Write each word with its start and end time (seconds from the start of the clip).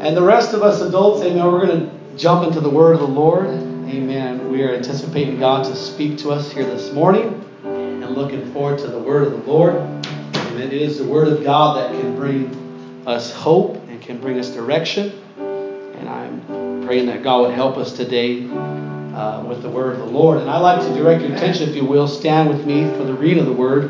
And 0.00 0.16
the 0.16 0.22
rest 0.22 0.54
of 0.54 0.62
us 0.62 0.80
adults, 0.80 1.24
amen, 1.24 1.44
we're 1.44 1.66
going 1.66 1.90
to 1.90 2.16
jump 2.16 2.46
into 2.46 2.60
the 2.60 2.70
word 2.70 2.94
of 2.94 3.00
the 3.00 3.08
Lord. 3.08 3.46
Amen. 3.46 4.48
We 4.48 4.62
are 4.62 4.72
anticipating 4.72 5.40
God 5.40 5.64
to 5.64 5.74
speak 5.74 6.18
to 6.18 6.30
us 6.30 6.52
here 6.52 6.64
this 6.64 6.92
morning 6.92 7.44
and 7.64 8.08
looking 8.14 8.52
forward 8.52 8.78
to 8.78 8.86
the 8.86 8.98
word 9.00 9.26
of 9.26 9.32
the 9.32 9.50
Lord. 9.50 9.74
And 9.74 10.60
it 10.60 10.72
is 10.72 10.98
the 10.98 11.04
word 11.04 11.26
of 11.26 11.42
God 11.42 11.78
that 11.78 12.00
can 12.00 12.14
bring 12.14 13.02
us 13.08 13.32
hope 13.32 13.74
and 13.88 14.00
can 14.00 14.20
bring 14.20 14.38
us 14.38 14.50
direction. 14.50 15.20
And 15.36 16.08
I'm 16.08 16.84
praying 16.86 17.06
that 17.06 17.24
God 17.24 17.48
would 17.48 17.54
help 17.54 17.76
us 17.76 17.92
today 17.92 18.48
uh, 18.48 19.44
with 19.48 19.62
the 19.62 19.68
word 19.68 19.94
of 19.94 19.98
the 19.98 20.12
Lord. 20.12 20.38
And 20.38 20.48
I'd 20.48 20.58
like 20.58 20.80
to 20.80 20.94
direct 20.94 21.22
your 21.22 21.34
attention, 21.34 21.68
if 21.68 21.74
you 21.74 21.84
will, 21.84 22.06
stand 22.06 22.48
with 22.48 22.64
me 22.64 22.84
for 22.96 23.02
the 23.02 23.14
reading 23.14 23.40
of 23.40 23.46
the 23.46 23.52
word 23.52 23.88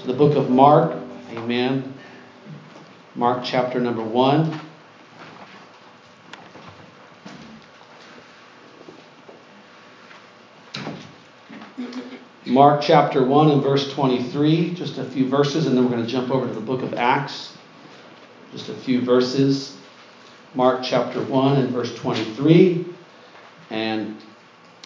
to 0.00 0.06
the 0.08 0.12
book 0.12 0.34
of 0.34 0.50
Mark. 0.50 0.96
Amen. 1.34 1.94
Mark 3.14 3.44
chapter 3.44 3.78
number 3.78 4.02
1. 4.02 4.65
Mark 12.56 12.80
chapter 12.80 13.22
1 13.22 13.50
and 13.50 13.62
verse 13.62 13.92
23, 13.92 14.72
just 14.72 14.96
a 14.96 15.04
few 15.04 15.28
verses, 15.28 15.66
and 15.66 15.76
then 15.76 15.84
we're 15.84 15.90
going 15.90 16.02
to 16.02 16.10
jump 16.10 16.30
over 16.30 16.48
to 16.48 16.54
the 16.54 16.58
book 16.58 16.80
of 16.80 16.94
Acts. 16.94 17.54
Just 18.50 18.70
a 18.70 18.74
few 18.74 19.02
verses. 19.02 19.76
Mark 20.54 20.80
chapter 20.82 21.20
1 21.20 21.58
and 21.58 21.68
verse 21.68 21.94
23. 21.96 22.86
And 23.68 24.16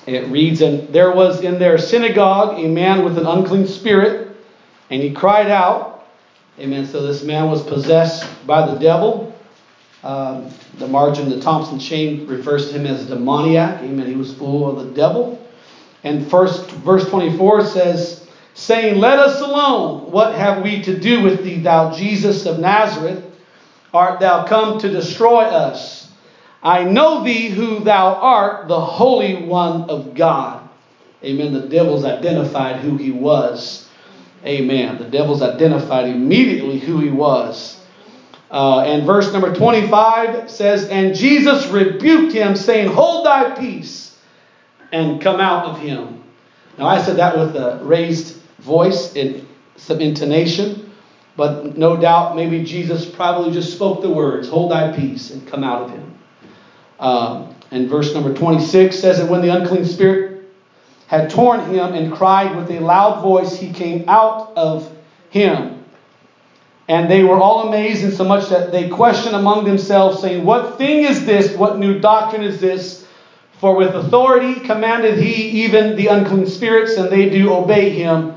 it 0.05 0.27
reads, 0.27 0.63
And 0.63 0.89
there 0.89 1.13
was 1.13 1.43
in 1.43 1.61
their 1.61 1.79
synagogue 1.79 2.59
a 2.59 2.67
man 2.67 3.05
with 3.05 3.17
an 3.17 3.27
unclean 3.27 3.69
spirit, 3.69 4.37
and 4.91 5.01
he 5.01 5.13
cried 5.13 5.49
out. 5.49 6.09
Amen. 6.59 6.85
So 6.87 7.07
this 7.07 7.23
man 7.23 7.49
was 7.49 7.63
possessed 7.63 8.29
by 8.49 8.67
the 8.67 8.81
devil. 8.81 9.33
Um, 10.03 10.51
the 10.79 10.89
margin, 10.89 11.31
the 11.31 11.41
Thompson 11.41 11.79
chain 11.79 12.27
refers 12.27 12.73
to 12.73 12.81
him 12.81 12.87
as 12.87 13.07
demoniac. 13.07 13.81
Amen. 13.81 14.09
He 14.09 14.17
was 14.17 14.35
full 14.35 14.69
of 14.69 14.85
the 14.85 14.93
devil. 14.93 15.40
And 16.03 16.29
first 16.31 16.71
verse 16.71 17.09
24 17.09 17.65
says, 17.67 18.29
saying, 18.55 18.99
Let 18.99 19.19
us 19.19 19.41
alone. 19.41 20.11
What 20.11 20.35
have 20.35 20.63
we 20.63 20.83
to 20.83 20.99
do 20.99 21.23
with 21.23 21.43
thee, 21.43 21.61
thou 21.61 21.93
Jesus 21.93 22.47
of 22.47 22.59
Nazareth? 22.59 23.25
Art 23.93 24.21
thou 24.21 24.47
come 24.47 24.79
to 24.81 24.89
destroy 24.89 25.43
us? 25.43 26.11
I 26.63 26.85
know 26.85 27.25
thee 27.25 27.49
who 27.49 27.81
thou 27.81 28.15
art, 28.15 28.69
the 28.69 28.81
Holy 28.81 29.43
One 29.45 29.91
of 29.91 30.15
God. 30.15 30.69
Amen. 31.25 31.53
The 31.53 31.67
devil's 31.67 32.05
identified 32.05 32.77
who 32.77 32.97
he 32.97 33.11
was. 33.11 33.89
Amen. 34.45 34.99
The 34.99 35.05
devil's 35.05 35.43
identified 35.43 36.09
immediately 36.09 36.79
who 36.79 36.99
he 36.99 37.11
was. 37.11 37.79
Uh, 38.51 38.81
and 38.81 39.07
verse 39.07 39.33
number 39.33 39.55
25 39.55 40.51
says, 40.51 40.89
And 40.89 41.15
Jesus 41.15 41.67
rebuked 41.69 42.33
him, 42.33 42.57
saying, 42.57 42.93
Hold 42.93 43.27
thy 43.27 43.55
peace 43.55 44.00
and 44.93 45.21
come 45.21 45.41
out 45.41 45.67
of 45.67 45.79
him. 45.79 46.23
Now, 46.79 46.87
I 46.87 47.01
said 47.03 47.17
that 47.17 47.37
with 47.37 47.57
a 47.57 47.81
raised 47.83 48.41
voice 48.59 49.15
and 49.17 49.47
some 49.77 50.01
intonation, 50.01 50.91
but 51.37 51.77
no 51.77 51.97
doubt 51.97 52.37
maybe 52.37 52.65
Jesus 52.65 53.07
probably 53.07 53.53
just 53.53 53.73
spoke 53.73 54.03
the 54.03 54.11
words, 54.11 54.49
Hold 54.49 54.73
thy 54.73 54.93
peace 54.93 55.31
and 55.31 55.47
come 55.47 55.65
out 55.65 55.83
of 55.83 55.91
him. 55.91 56.19
Um, 56.99 57.55
and 57.71 57.89
verse 57.89 58.13
number 58.15 58.35
26 58.35 58.97
says 58.97 59.19
that 59.19 59.31
when 59.31 59.43
the 59.43 59.49
unclean 59.49 59.85
spirit 59.85 60.45
had 61.07 61.31
torn 61.31 61.61
him 61.61 61.95
and 61.95 62.13
cried 62.13 62.55
with 62.57 62.71
a 62.71 62.79
loud 62.81 63.23
voice, 63.23 63.57
he 63.57 63.73
came 63.73 64.09
out 64.09 64.53
of 64.57 64.91
him. 65.31 65.85
And 66.89 67.11
they 67.11 67.23
were 67.23 67.39
all 67.39 67.69
amazed, 67.69 68.05
in 68.05 68.11
so 68.11 68.25
much 68.25 68.49
that 68.49 68.73
they 68.73 68.89
questioned 68.89 69.37
among 69.37 69.65
themselves, 69.65 70.21
saying, 70.21 70.45
What 70.45 70.77
thing 70.77 71.05
is 71.05 71.25
this? 71.25 71.57
What 71.57 71.79
new 71.79 72.01
doctrine 72.01 72.43
is 72.43 72.61
this? 72.61 73.00
For 73.61 73.77
with 73.77 73.95
authority 73.95 74.59
commanded 74.59 75.19
he 75.19 75.65
even 75.65 75.95
the 75.95 76.07
unclean 76.07 76.47
spirits, 76.47 76.97
and 76.97 77.11
they 77.11 77.29
do 77.29 77.53
obey 77.53 77.91
him. 77.91 78.35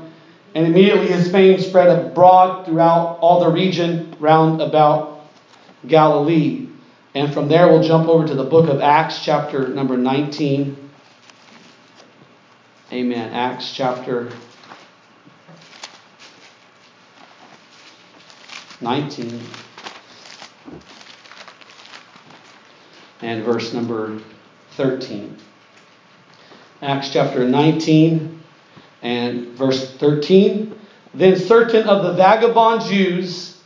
And 0.54 0.66
immediately 0.66 1.08
his 1.08 1.32
fame 1.32 1.58
spread 1.58 1.88
abroad 1.88 2.66
throughout 2.66 3.18
all 3.20 3.40
the 3.40 3.48
region 3.48 4.14
round 4.20 4.60
about 4.60 5.24
Galilee. 5.86 6.68
And 7.14 7.32
from 7.32 7.48
there, 7.48 7.68
we'll 7.68 7.82
jump 7.82 8.06
over 8.06 8.26
to 8.26 8.34
the 8.34 8.44
book 8.44 8.68
of 8.68 8.82
Acts, 8.82 9.24
chapter 9.24 9.66
number 9.68 9.96
19. 9.96 10.90
Amen. 12.92 13.32
Acts 13.32 13.72
chapter 13.72 14.30
19 18.82 19.40
and 23.22 23.42
verse 23.42 23.72
number 23.72 24.20
13. 24.76 25.36
Acts 26.82 27.10
chapter 27.12 27.48
19 27.48 28.40
and 29.02 29.46
verse 29.48 29.94
13. 29.96 30.78
Then 31.14 31.36
certain 31.36 31.88
of 31.88 32.02
the 32.02 32.14
vagabond 32.14 32.82
Jews, 32.82 33.62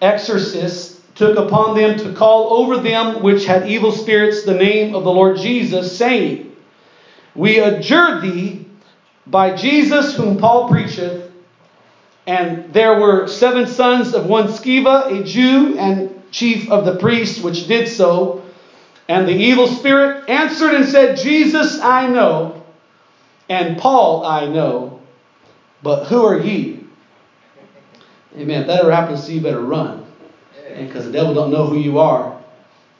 exorcists, 0.00 1.00
took 1.16 1.36
upon 1.36 1.76
them 1.76 1.98
to 1.98 2.12
call 2.12 2.52
over 2.52 2.78
them 2.78 3.22
which 3.22 3.44
had 3.44 3.68
evil 3.68 3.90
spirits 3.90 4.44
the 4.44 4.54
name 4.54 4.94
of 4.94 5.02
the 5.02 5.10
Lord 5.10 5.36
Jesus, 5.38 5.98
saying, 5.98 6.54
We 7.34 7.58
adjure 7.58 8.20
thee 8.20 8.66
by 9.26 9.56
Jesus 9.56 10.14
whom 10.14 10.38
Paul 10.38 10.68
preacheth. 10.68 11.32
And 12.28 12.72
there 12.72 13.00
were 13.00 13.26
seven 13.26 13.66
sons 13.66 14.14
of 14.14 14.26
one 14.26 14.48
Sceva, 14.48 15.20
a 15.20 15.24
Jew, 15.24 15.76
and 15.78 16.22
chief 16.30 16.70
of 16.70 16.84
the 16.84 16.96
priests, 16.96 17.42
which 17.42 17.66
did 17.66 17.88
so. 17.88 18.42
And 19.08 19.26
the 19.26 19.34
evil 19.34 19.66
spirit 19.66 20.28
answered 20.28 20.74
and 20.74 20.86
said, 20.86 21.16
Jesus 21.16 21.80
I 21.80 22.06
know, 22.06 22.62
and 23.48 23.78
Paul 23.78 24.24
I 24.24 24.46
know, 24.46 25.00
but 25.82 26.04
who 26.04 26.24
are 26.24 26.38
ye? 26.38 26.84
Amen. 28.36 28.62
If 28.62 28.66
that 28.66 28.80
ever 28.80 28.92
happens 28.92 29.24
to 29.24 29.30
you, 29.32 29.38
you 29.38 29.42
better 29.42 29.60
run. 29.60 30.04
Because 30.76 31.06
the 31.06 31.12
devil 31.12 31.34
don't 31.34 31.50
know 31.50 31.66
who 31.66 31.78
you 31.78 31.98
are. 31.98 32.38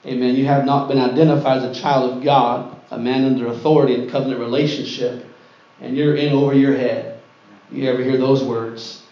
Amen. 0.05 0.35
You 0.35 0.45
have 0.45 0.65
not 0.65 0.87
been 0.87 0.97
identified 0.97 1.59
as 1.59 1.77
a 1.77 1.79
child 1.79 2.11
of 2.17 2.23
God, 2.23 2.75
a 2.89 2.97
man 2.97 3.25
under 3.25 3.47
authority 3.47 3.95
and 3.95 4.09
covenant 4.09 4.39
relationship, 4.39 5.25
and 5.79 5.95
you're 5.95 6.15
in 6.15 6.33
over 6.33 6.53
your 6.53 6.75
head. 6.75 7.21
You 7.71 7.89
ever 7.89 8.01
hear 8.01 8.17
those 8.17 8.43
words? 8.43 9.03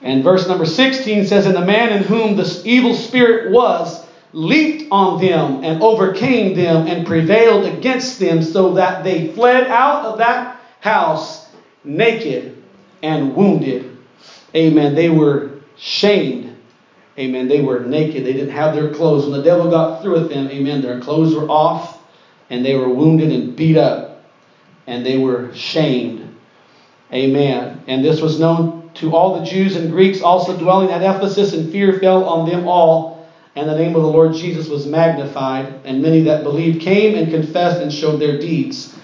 And 0.00 0.22
verse 0.22 0.46
number 0.46 0.64
16 0.64 1.26
says, 1.26 1.46
And 1.46 1.56
the 1.56 1.64
man 1.64 1.92
in 1.92 2.04
whom 2.04 2.36
the 2.36 2.62
evil 2.64 2.94
spirit 2.94 3.50
was 3.50 4.06
leaped 4.32 4.90
on 4.90 5.20
them 5.20 5.64
and 5.64 5.82
overcame 5.82 6.54
them 6.54 6.86
and 6.86 7.06
prevailed 7.06 7.64
against 7.64 8.18
them, 8.18 8.42
so 8.42 8.74
that 8.74 9.04
they 9.04 9.32
fled 9.32 9.66
out 9.68 10.04
of 10.04 10.18
that 10.18 10.60
house 10.80 11.48
naked 11.84 12.62
and 13.02 13.34
wounded. 13.34 13.96
Amen. 14.54 14.94
They 14.94 15.08
were 15.08 15.60
shamed. 15.76 16.56
Amen. 17.18 17.48
They 17.48 17.60
were 17.60 17.80
naked. 17.80 18.24
They 18.24 18.32
didn't 18.32 18.50
have 18.50 18.74
their 18.74 18.92
clothes. 18.92 19.24
When 19.24 19.32
the 19.32 19.42
devil 19.42 19.70
got 19.70 20.02
through 20.02 20.12
with 20.12 20.30
them, 20.30 20.48
amen, 20.48 20.82
their 20.82 21.00
clothes 21.00 21.34
were 21.34 21.48
off 21.48 22.00
and 22.50 22.64
they 22.64 22.74
were 22.74 22.88
wounded 22.88 23.32
and 23.32 23.56
beat 23.56 23.76
up 23.76 24.24
and 24.86 25.04
they 25.04 25.18
were 25.18 25.52
shamed. 25.54 26.36
Amen. 27.12 27.82
And 27.86 28.04
this 28.04 28.20
was 28.20 28.38
known 28.38 28.90
to 28.94 29.14
all 29.14 29.38
the 29.38 29.44
Jews 29.44 29.76
and 29.76 29.90
Greeks 29.90 30.22
also 30.22 30.58
dwelling 30.58 30.90
at 30.90 31.02
Ephesus, 31.02 31.52
and 31.52 31.70
fear 31.70 31.98
fell 32.00 32.24
on 32.24 32.48
them 32.48 32.66
all. 32.66 33.17
And 33.56 33.68
the 33.68 33.76
name 33.76 33.96
of 33.96 34.02
the 34.02 34.08
Lord 34.08 34.34
Jesus 34.34 34.68
was 34.68 34.86
magnified, 34.86 35.80
and 35.84 36.02
many 36.02 36.22
that 36.22 36.44
believed 36.44 36.80
came 36.80 37.16
and 37.16 37.30
confessed 37.30 37.80
and 37.80 37.92
showed 37.92 38.18
their 38.18 38.38
deeds. 38.38 38.96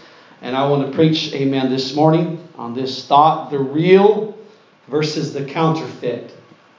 And 0.43 0.55
I 0.55 0.69
want 0.69 0.87
to 0.87 0.95
preach, 0.95 1.33
amen, 1.33 1.71
this 1.71 1.95
morning 1.95 2.47
on 2.57 2.75
this 2.75 3.07
thought 3.07 3.51
the 3.51 3.59
real 3.59 4.39
versus 4.89 5.33
the 5.33 5.45
counterfeit. 5.45 6.37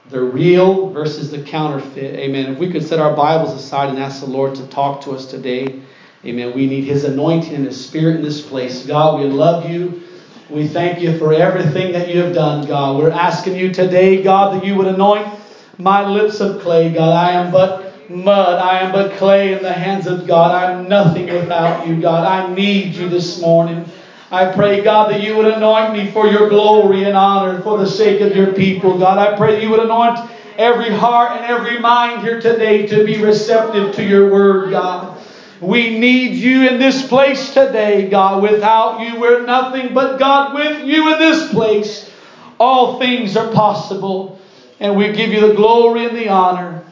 The 0.08 0.22
real 0.22 0.90
versus 0.90 1.32
the 1.32 1.42
counterfeit. 1.42 2.14
Amen. 2.18 2.52
If 2.52 2.58
we 2.58 2.70
could 2.70 2.84
set 2.84 3.00
our 3.00 3.14
Bibles 3.14 3.52
aside 3.52 3.90
and 3.90 3.98
ask 3.98 4.20
the 4.20 4.30
Lord 4.30 4.54
to 4.54 4.66
talk 4.68 5.00
to 5.02 5.10
us 5.10 5.26
today, 5.26 5.82
amen. 6.24 6.54
We 6.54 6.66
need 6.66 6.84
His 6.84 7.02
anointing 7.02 7.54
and 7.54 7.66
His 7.66 7.84
Spirit 7.84 8.16
in 8.16 8.22
this 8.22 8.40
place. 8.40 8.86
God, 8.86 9.20
we 9.20 9.26
love 9.26 9.68
you. 9.68 10.02
We 10.48 10.68
thank 10.68 11.00
you 11.00 11.18
for 11.18 11.32
everything 11.32 11.92
that 11.92 12.08
you 12.08 12.22
have 12.22 12.32
done, 12.32 12.66
God. 12.68 12.98
We're 12.98 13.10
asking 13.10 13.56
you 13.56 13.72
today, 13.72 14.22
God, 14.22 14.54
that 14.54 14.64
you 14.64 14.76
would 14.76 14.86
anoint 14.86 15.35
my 15.78 16.06
lips 16.06 16.40
of 16.40 16.60
clay, 16.60 16.92
God. 16.92 17.12
I 17.12 17.32
am 17.32 17.52
but 17.52 18.10
mud. 18.10 18.58
I 18.60 18.80
am 18.80 18.92
but 18.92 19.12
clay 19.12 19.52
in 19.52 19.62
the 19.62 19.72
hands 19.72 20.06
of 20.06 20.26
God. 20.26 20.52
I'm 20.52 20.88
nothing 20.88 21.26
without 21.26 21.86
you, 21.86 22.00
God. 22.00 22.24
I 22.24 22.54
need 22.54 22.94
you 22.94 23.08
this 23.08 23.40
morning. 23.40 23.84
I 24.30 24.52
pray, 24.52 24.82
God, 24.82 25.12
that 25.12 25.22
you 25.22 25.36
would 25.36 25.46
anoint 25.46 25.92
me 25.92 26.10
for 26.10 26.26
your 26.26 26.48
glory 26.48 27.04
and 27.04 27.16
honor 27.16 27.60
for 27.60 27.78
the 27.78 27.86
sake 27.86 28.20
of 28.20 28.34
your 28.34 28.52
people, 28.52 28.98
God. 28.98 29.18
I 29.18 29.36
pray 29.36 29.52
that 29.52 29.62
you 29.62 29.70
would 29.70 29.80
anoint 29.80 30.18
every 30.56 30.90
heart 30.90 31.32
and 31.32 31.44
every 31.44 31.78
mind 31.78 32.22
here 32.22 32.40
today 32.40 32.86
to 32.88 33.04
be 33.04 33.22
receptive 33.22 33.94
to 33.94 34.04
your 34.04 34.30
word, 34.30 34.70
God. 34.70 35.22
We 35.60 35.98
need 35.98 36.34
you 36.34 36.68
in 36.68 36.78
this 36.78 37.06
place 37.06 37.54
today, 37.54 38.08
God. 38.08 38.42
Without 38.42 39.00
you, 39.00 39.18
we're 39.20 39.46
nothing, 39.46 39.94
but 39.94 40.18
God, 40.18 40.54
with 40.54 40.84
you 40.84 41.12
in 41.12 41.18
this 41.18 41.50
place, 41.50 42.10
all 42.58 42.98
things 42.98 43.36
are 43.36 43.50
possible. 43.52 44.35
And 44.80 44.96
we 44.96 45.12
give 45.12 45.30
you 45.30 45.48
the 45.48 45.54
glory 45.54 46.04
and 46.04 46.16
the 46.16 46.28
honor. 46.28 46.84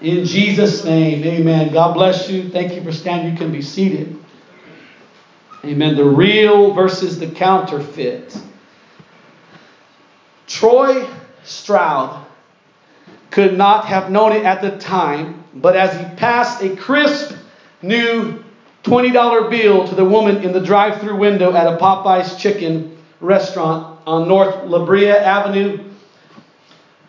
In 0.00 0.24
Jesus' 0.24 0.84
name, 0.84 1.24
amen. 1.24 1.72
God 1.72 1.94
bless 1.94 2.28
you. 2.28 2.50
Thank 2.50 2.74
you 2.74 2.82
for 2.82 2.92
standing. 2.92 3.32
You 3.32 3.38
can 3.38 3.50
be 3.50 3.62
seated. 3.62 4.18
Amen. 5.64 5.96
The 5.96 6.04
real 6.04 6.72
versus 6.72 7.18
the 7.18 7.30
counterfeit. 7.30 8.38
Troy 10.46 11.08
Stroud 11.42 12.26
could 13.30 13.56
not 13.56 13.86
have 13.86 14.10
known 14.10 14.32
it 14.32 14.44
at 14.44 14.60
the 14.60 14.78
time, 14.78 15.42
but 15.54 15.74
as 15.74 15.98
he 15.98 16.16
passed 16.16 16.62
a 16.62 16.76
crisp 16.76 17.34
new 17.80 18.44
$20 18.84 19.50
bill 19.50 19.88
to 19.88 19.94
the 19.94 20.04
woman 20.04 20.42
in 20.44 20.52
the 20.52 20.60
drive 20.60 21.00
through 21.00 21.16
window 21.16 21.54
at 21.54 21.66
a 21.66 21.76
Popeye's 21.78 22.36
chicken 22.36 22.96
restaurant 23.20 23.98
on 24.06 24.28
North 24.28 24.66
La 24.66 24.84
Brea 24.84 25.10
Avenue, 25.10 25.82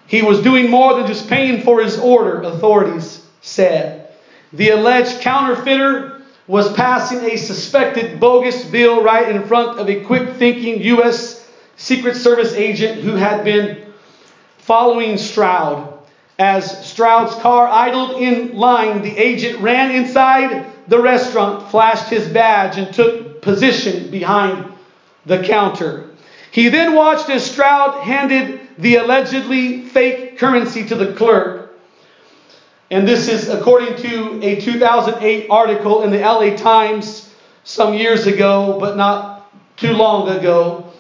he 0.08 0.22
was 0.22 0.42
doing 0.42 0.70
more 0.70 0.96
than 0.96 1.08
just 1.08 1.28
paying 1.28 1.64
for 1.64 1.82
his 1.82 1.98
order, 1.98 2.42
authorities 2.42 3.26
said. 3.42 4.10
The 4.54 4.70
alleged 4.70 5.22
counterfeiter 5.22 6.22
was 6.48 6.72
passing 6.74 7.20
a 7.22 7.38
suspected 7.38 8.20
bogus 8.20 8.64
bill 8.66 9.04
right 9.04 9.30
in 9.30 9.44
front 9.44 9.80
of 9.80 9.90
a 9.90 10.02
quick 10.02 10.36
thinking 10.36 10.82
U.S. 10.82 11.50
Secret 11.76 12.16
Service 12.16 12.54
agent 12.54 13.02
who 13.02 13.16
had 13.16 13.44
been 13.44 13.86
following 14.60 15.18
Stroud. 15.18 15.92
As 16.38 16.86
Stroud's 16.86 17.34
car 17.36 17.68
idled 17.68 18.22
in 18.22 18.56
line, 18.56 19.02
the 19.02 19.18
agent 19.18 19.60
ran 19.60 19.96
inside 19.96 20.66
the 20.88 21.00
restaurant, 21.00 21.72
flashed 21.72 22.10
his 22.10 22.28
badge, 22.28 22.78
and 22.78 22.94
took 22.94 23.42
position 23.42 24.12
behind 24.12 24.72
the 25.26 25.42
counter. 25.44 26.10
He 26.56 26.70
then 26.70 26.96
watched 26.96 27.30
as 27.30 27.46
Stroud 27.46 28.00
handed 28.00 28.62
the 28.78 28.96
allegedly 28.96 29.82
fake 29.82 30.38
currency 30.38 30.86
to 30.86 30.96
the 30.96 31.12
clerk. 31.12 31.76
And 32.90 33.06
this 33.06 33.28
is 33.28 33.50
according 33.50 33.98
to 33.98 34.40
a 34.42 34.62
2008 34.62 35.48
article 35.50 36.04
in 36.04 36.12
the 36.12 36.20
LA 36.20 36.56
Times 36.56 37.30
some 37.66 37.94
years 37.94 38.26
ago, 38.26 38.78
but 38.80 38.96
not 38.96 39.52
too 39.76 39.92
long 39.92 40.30
ago. 40.30 40.94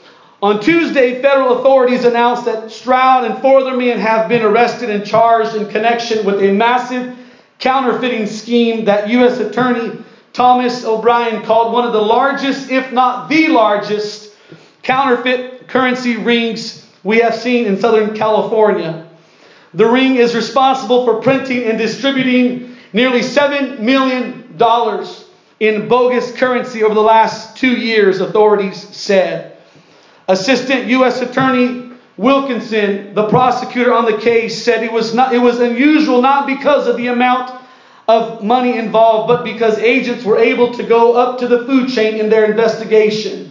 On 0.43 0.59
Tuesday, 0.59 1.21
federal 1.21 1.59
authorities 1.59 2.03
announced 2.03 2.43
that 2.43 2.69
Stroud 2.69 3.23
and 3.23 3.41
four 3.41 3.59
other 3.59 3.77
men 3.77 3.97
have 3.97 4.27
been 4.27 4.41
arrested 4.41 4.89
and 4.89 5.05
charged 5.05 5.55
in 5.55 5.69
connection 5.69 6.25
with 6.25 6.43
a 6.43 6.51
massive 6.51 7.17
counterfeiting 7.59 8.27
scheme 8.27 8.83
that 8.83 9.07
U.S. 9.07 9.39
Attorney 9.39 10.03
Thomas 10.33 10.83
O'Brien 10.83 11.43
called 11.43 11.71
one 11.71 11.85
of 11.85 11.93
the 11.93 12.01
largest, 12.01 12.69
if 12.69 12.91
not 12.91 13.29
the 13.29 13.47
largest, 13.47 14.34
counterfeit 14.85 15.67
currency 15.67 16.15
rings 16.15 16.87
we 17.03 17.17
have 17.17 17.35
seen 17.35 17.65
in 17.65 17.79
Southern 17.79 18.15
California. 18.15 19.07
The 19.73 19.85
ring 19.85 20.15
is 20.15 20.33
responsible 20.33 21.05
for 21.05 21.21
printing 21.21 21.63
and 21.63 21.77
distributing 21.77 22.77
nearly 22.93 23.19
$7 23.19 23.79
million 23.79 24.55
in 25.59 25.87
bogus 25.87 26.31
currency 26.31 26.83
over 26.83 26.93
the 26.93 27.01
last 27.01 27.57
two 27.57 27.75
years, 27.75 28.21
authorities 28.21 28.77
said. 28.95 29.57
Assistant 30.27 30.85
U.S. 30.87 31.21
Attorney 31.21 31.91
Wilkinson, 32.17 33.13
the 33.13 33.27
prosecutor 33.27 33.93
on 33.93 34.05
the 34.05 34.17
case, 34.17 34.63
said 34.63 34.83
it 34.83 34.91
was, 34.91 35.13
not, 35.13 35.33
it 35.33 35.39
was 35.39 35.59
unusual 35.59 36.21
not 36.21 36.47
because 36.47 36.87
of 36.87 36.95
the 36.95 37.07
amount 37.07 37.51
of 38.07 38.43
money 38.43 38.77
involved, 38.77 39.27
but 39.27 39.43
because 39.43 39.77
agents 39.79 40.23
were 40.23 40.37
able 40.37 40.73
to 40.75 40.83
go 40.83 41.15
up 41.15 41.39
to 41.39 41.47
the 41.47 41.65
food 41.65 41.89
chain 41.89 42.17
in 42.17 42.29
their 42.29 42.45
investigation. 42.45 43.44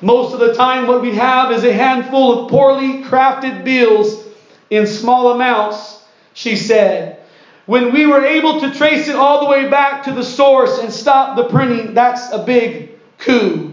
Most 0.00 0.34
of 0.34 0.40
the 0.40 0.54
time, 0.54 0.86
what 0.86 1.02
we 1.02 1.14
have 1.14 1.52
is 1.52 1.64
a 1.64 1.72
handful 1.72 2.40
of 2.40 2.50
poorly 2.50 3.02
crafted 3.04 3.64
bills 3.64 4.24
in 4.70 4.86
small 4.86 5.32
amounts, 5.32 6.02
she 6.32 6.56
said. 6.56 7.20
When 7.66 7.92
we 7.92 8.06
were 8.06 8.24
able 8.24 8.60
to 8.60 8.74
trace 8.74 9.08
it 9.08 9.16
all 9.16 9.40
the 9.40 9.50
way 9.50 9.68
back 9.68 10.04
to 10.04 10.12
the 10.12 10.24
source 10.24 10.78
and 10.78 10.92
stop 10.92 11.36
the 11.36 11.44
printing, 11.44 11.94
that's 11.94 12.30
a 12.32 12.44
big 12.44 12.90
coup. 13.18 13.72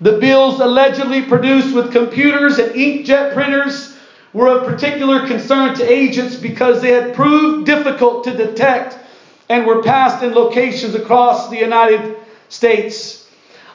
The 0.00 0.18
bills 0.18 0.60
allegedly 0.60 1.22
produced 1.22 1.74
with 1.74 1.92
computers 1.92 2.58
and 2.58 2.72
inkjet 2.72 3.34
printers 3.34 3.96
were 4.32 4.48
of 4.48 4.66
particular 4.66 5.26
concern 5.26 5.74
to 5.74 5.90
agents 5.90 6.36
because 6.36 6.80
they 6.80 6.92
had 6.92 7.14
proved 7.14 7.66
difficult 7.66 8.24
to 8.24 8.36
detect 8.36 8.98
and 9.48 9.66
were 9.66 9.82
passed 9.82 10.22
in 10.22 10.34
locations 10.34 10.94
across 10.94 11.48
the 11.48 11.56
United 11.56 12.16
States. 12.48 13.25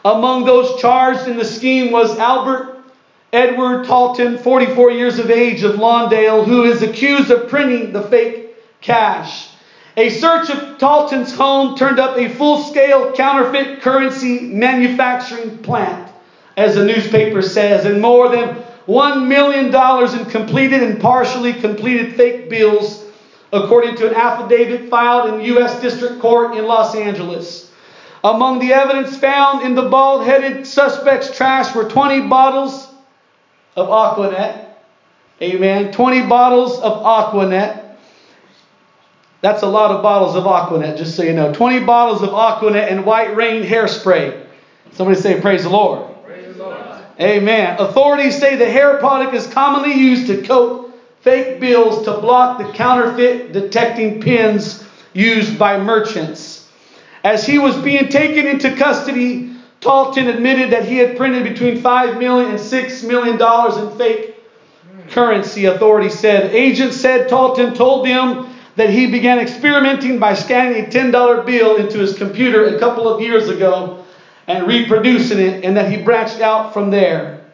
Among 0.04 0.46
those 0.46 0.80
charged 0.82 1.28
in 1.28 1.38
the 1.38 1.46
scheme 1.46 1.92
was 1.92 2.18
Albert 2.18 2.82
Edward 3.34 3.86
Talton, 3.86 4.38
44 4.38 4.92
years 4.92 5.20
of 5.20 5.30
age, 5.32 5.64
of 5.64 5.76
Lawndale, 5.76 6.44
who 6.44 6.64
is 6.64 6.82
accused 6.82 7.32
of 7.32 7.48
printing 7.48 7.94
the 7.94 8.02
fake 8.02 8.56
cash. 8.82 9.50
A 9.96 10.10
search 10.10 10.50
of 10.50 10.78
Talton's 10.78 11.34
home 11.34 11.78
turned 11.78 12.00
up 12.00 12.18
a 12.18 12.28
full 12.28 12.58
scale 12.58 13.14
counterfeit 13.14 13.82
currency 13.82 14.42
manufacturing 14.42 15.60
plant, 15.60 16.12
as 16.58 16.76
the 16.76 16.84
newspaper 16.84 17.42
says, 17.42 17.86
and 17.86 18.02
more 18.02 18.30
than 18.30 18.62
$1 18.88 19.28
million 19.28 19.68
in 19.68 20.26
completed 20.30 20.84
and 20.84 21.00
partially 21.00 21.54
completed 21.54 22.16
fake 22.16 22.50
bills, 22.50 23.06
according 23.54 23.96
to 23.98 24.10
an 24.10 24.16
affidavit 24.16 24.90
filed 24.90 25.34
in 25.34 25.46
U.S. 25.46 25.80
District 25.80 26.20
Court 26.20 26.58
in 26.58 26.66
Los 26.66 26.96
Angeles. 26.96 27.71
Among 28.24 28.60
the 28.60 28.74
evidence 28.74 29.18
found 29.18 29.66
in 29.66 29.74
the 29.74 29.90
bald 29.90 30.26
headed 30.26 30.68
suspect's 30.68 31.36
trash 31.36 31.74
were 31.74 31.90
20 31.90 32.28
bottles 32.28 32.88
of 33.76 33.88
Aquanet. 33.88 34.68
Amen. 35.42 35.92
20 35.92 36.28
bottles 36.28 36.80
of 36.80 37.02
Aquanet. 37.02 37.96
That's 39.42 39.64
a 39.64 39.68
lot 39.68 39.90
of 39.90 40.04
bottles 40.04 40.36
of 40.36 40.44
Aquanet, 40.44 40.98
just 40.98 41.16
so 41.16 41.24
you 41.24 41.34
know. 41.34 41.52
20 41.52 41.84
bottles 41.84 42.22
of 42.22 42.30
Aquanet 42.30 42.92
and 42.92 43.06
White 43.06 43.36
Rain 43.36 43.64
hairspray. 43.64 44.46
Somebody 44.92 45.20
say, 45.20 45.42
Praise 45.42 45.64
the 45.64 45.70
Lord. 45.70 46.08
Praise 46.24 46.56
the 46.56 46.64
Lord. 46.64 46.78
Amen. 47.20 47.80
Authorities 47.80 48.38
say 48.38 48.56
the 48.56 48.70
hair 48.70 48.98
product 48.98 49.34
is 49.34 49.48
commonly 49.48 49.96
used 49.96 50.28
to 50.28 50.44
coat 50.44 50.92
fake 51.22 51.60
bills 51.60 52.06
to 52.06 52.18
block 52.18 52.60
the 52.60 52.72
counterfeit 52.74 53.52
detecting 53.52 54.22
pins 54.22 54.84
used 55.14 55.58
by 55.58 55.80
merchants. 55.80 56.61
As 57.24 57.46
he 57.46 57.60
was 57.60 57.78
being 57.78 58.10
taken 58.10 58.48
into 58.48 58.76
custody, 58.76 59.54
Talton 59.80 60.28
admitted 60.28 60.72
that 60.72 60.86
he 60.86 60.98
had 60.98 61.18
printed 61.18 61.44
between 61.44 61.78
$5 61.78 62.18
million 62.18 62.52
and 62.52 62.60
$6 62.60 63.08
million 63.08 63.90
in 63.90 63.98
fake 63.98 64.36
currency, 65.10 65.66
authorities 65.66 66.18
said. 66.18 66.54
Agents 66.54 66.98
said 66.98 67.30
Talton 67.30 67.74
told 67.74 68.06
them 68.06 68.54
that 68.76 68.90
he 68.90 69.08
began 69.08 69.40
experimenting 69.40 70.20
by 70.20 70.34
scanning 70.34 70.86
a 70.86 70.88
$10 70.88 71.46
bill 71.46 71.76
into 71.76 72.00
his 72.00 72.18
computer 72.18 72.76
a 72.76 72.80
couple 72.80 73.08
of 73.08 73.22
years 73.22 73.50
ago 73.50 74.06
and 74.48 74.68
reproducing 74.68 75.40
it, 75.40 75.64
and 75.64 75.78
that 75.78 75.92
he 75.92 76.02
branched 76.02 76.40
out 76.40 76.74
from 76.74 76.90
there. 76.90 77.46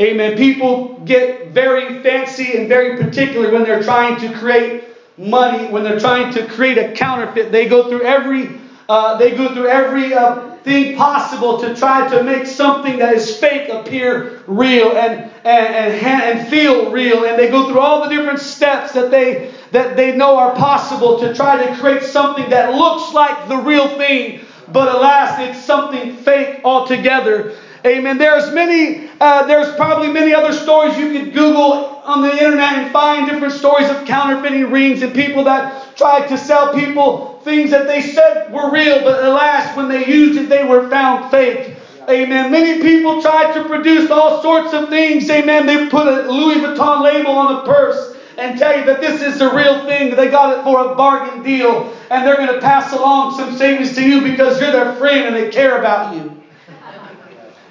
Amen. 0.00 0.36
People 0.36 0.98
get 1.04 1.52
very 1.52 2.02
fancy 2.02 2.56
and 2.56 2.68
very 2.68 3.02
particular 3.02 3.50
when 3.50 3.62
they're 3.62 3.82
trying 3.82 4.18
to 4.20 4.36
create 4.38 4.84
money, 5.18 5.66
when 5.66 5.84
they're 5.84 6.00
trying 6.00 6.32
to 6.34 6.46
create 6.46 6.78
a 6.78 6.92
counterfeit, 6.92 7.52
they 7.52 7.68
go 7.68 7.88
through 7.88 8.02
every 8.02 8.60
uh, 8.88 9.16
they 9.16 9.36
go 9.36 9.52
through 9.52 9.66
every 9.66 10.14
uh, 10.14 10.52
thing 10.58 10.96
possible 10.96 11.58
to 11.58 11.74
try 11.74 12.08
to 12.08 12.22
make 12.22 12.46
something 12.46 12.98
that 12.98 13.14
is 13.14 13.36
fake 13.36 13.68
appear 13.68 14.42
real 14.46 14.96
and, 14.96 15.22
and, 15.44 15.94
and, 16.04 16.22
and 16.22 16.48
feel 16.48 16.92
real. 16.92 17.24
And 17.24 17.36
they 17.36 17.50
go 17.50 17.68
through 17.68 17.80
all 17.80 18.08
the 18.08 18.14
different 18.14 18.38
steps 18.38 18.92
that 18.92 19.10
they, 19.10 19.52
that 19.72 19.96
they 19.96 20.16
know 20.16 20.36
are 20.36 20.54
possible 20.54 21.18
to 21.18 21.34
try 21.34 21.66
to 21.66 21.76
create 21.76 22.04
something 22.04 22.48
that 22.50 22.74
looks 22.74 23.12
like 23.12 23.48
the 23.48 23.56
real 23.56 23.88
thing. 23.96 24.44
But 24.68 24.94
alas, 24.94 25.38
it's 25.40 25.64
something 25.64 26.16
fake 26.16 26.60
altogether. 26.64 27.56
Amen. 27.84 28.18
There's 28.18 28.52
many, 28.52 29.10
uh, 29.20 29.46
there's 29.46 29.74
probably 29.76 30.08
many 30.08 30.32
other 30.32 30.52
stories 30.52 30.96
you 30.96 31.12
could 31.12 31.32
Google 31.32 32.00
on 32.04 32.22
the 32.22 32.32
internet 32.32 32.78
and 32.78 32.92
find 32.92 33.28
different 33.28 33.52
stories 33.52 33.88
of 33.90 34.06
counterfeiting 34.06 34.70
rings 34.70 35.02
and 35.02 35.12
people 35.14 35.44
that 35.44 35.96
tried 35.96 36.28
to 36.28 36.38
sell 36.38 36.72
people 36.72 37.36
things 37.46 37.70
that 37.70 37.86
they 37.86 38.02
said 38.02 38.52
were 38.52 38.72
real, 38.72 39.00
but 39.02 39.24
alas, 39.24 39.76
when 39.76 39.88
they 39.88 40.04
used 40.06 40.38
it, 40.38 40.48
they 40.48 40.64
were 40.64 40.90
found 40.90 41.30
fake. 41.30 41.76
Amen. 42.08 42.50
Many 42.50 42.82
people 42.82 43.22
tried 43.22 43.52
to 43.54 43.64
produce 43.64 44.10
all 44.10 44.42
sorts 44.42 44.74
of 44.74 44.88
things. 44.88 45.30
Amen. 45.30 45.64
They 45.64 45.88
put 45.88 46.06
a 46.06 46.30
Louis 46.30 46.56
Vuitton 46.56 47.02
label 47.02 47.32
on 47.32 47.56
a 47.56 47.64
purse 47.64 48.16
and 48.36 48.58
tell 48.58 48.78
you 48.78 48.84
that 48.86 49.00
this 49.00 49.22
is 49.22 49.38
the 49.38 49.50
real 49.50 49.84
thing. 49.86 50.14
They 50.14 50.28
got 50.28 50.58
it 50.58 50.62
for 50.62 50.92
a 50.92 50.94
bargain 50.94 51.42
deal. 51.42 51.92
And 52.10 52.26
they're 52.26 52.36
going 52.36 52.52
to 52.54 52.60
pass 52.60 52.92
along 52.92 53.36
some 53.36 53.56
savings 53.56 53.94
to 53.94 54.06
you 54.06 54.20
because 54.20 54.60
you're 54.60 54.72
their 54.72 54.94
friend 54.94 55.26
and 55.26 55.36
they 55.36 55.50
care 55.50 55.78
about 55.78 56.14
you. 56.14 56.35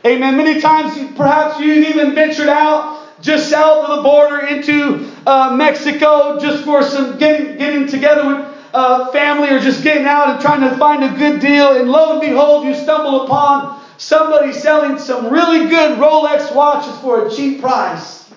Amen. 0.05 0.37
Many 0.37 0.61
times, 0.61 0.93
perhaps 1.15 1.59
you've 1.59 1.83
even 1.87 2.13
ventured 2.13 2.47
out 2.47 3.21
just 3.21 3.49
south 3.49 3.89
of 3.89 3.97
the 3.97 4.03
border 4.03 4.45
into 4.45 5.09
uh, 5.25 5.55
Mexico 5.57 6.39
just 6.39 6.63
for 6.63 6.83
some 6.83 7.17
getting, 7.17 7.57
getting 7.57 7.87
together 7.87 8.27
with 8.27 8.55
uh, 8.75 9.11
family 9.11 9.49
or 9.49 9.59
just 9.59 9.83
getting 9.83 10.05
out 10.05 10.29
and 10.29 10.39
trying 10.39 10.61
to 10.61 10.77
find 10.77 11.03
a 11.03 11.17
good 11.17 11.39
deal. 11.39 11.71
And 11.79 11.89
lo 11.89 12.11
and 12.11 12.21
behold, 12.21 12.65
you 12.65 12.75
stumble 12.75 13.25
upon 13.25 13.81
somebody 13.97 14.53
selling 14.53 14.99
some 14.99 15.33
really 15.33 15.69
good 15.69 15.97
Rolex 15.97 16.53
watches 16.53 16.95
for 16.99 17.25
a 17.25 17.31
cheap 17.31 17.61
price. 17.61 18.31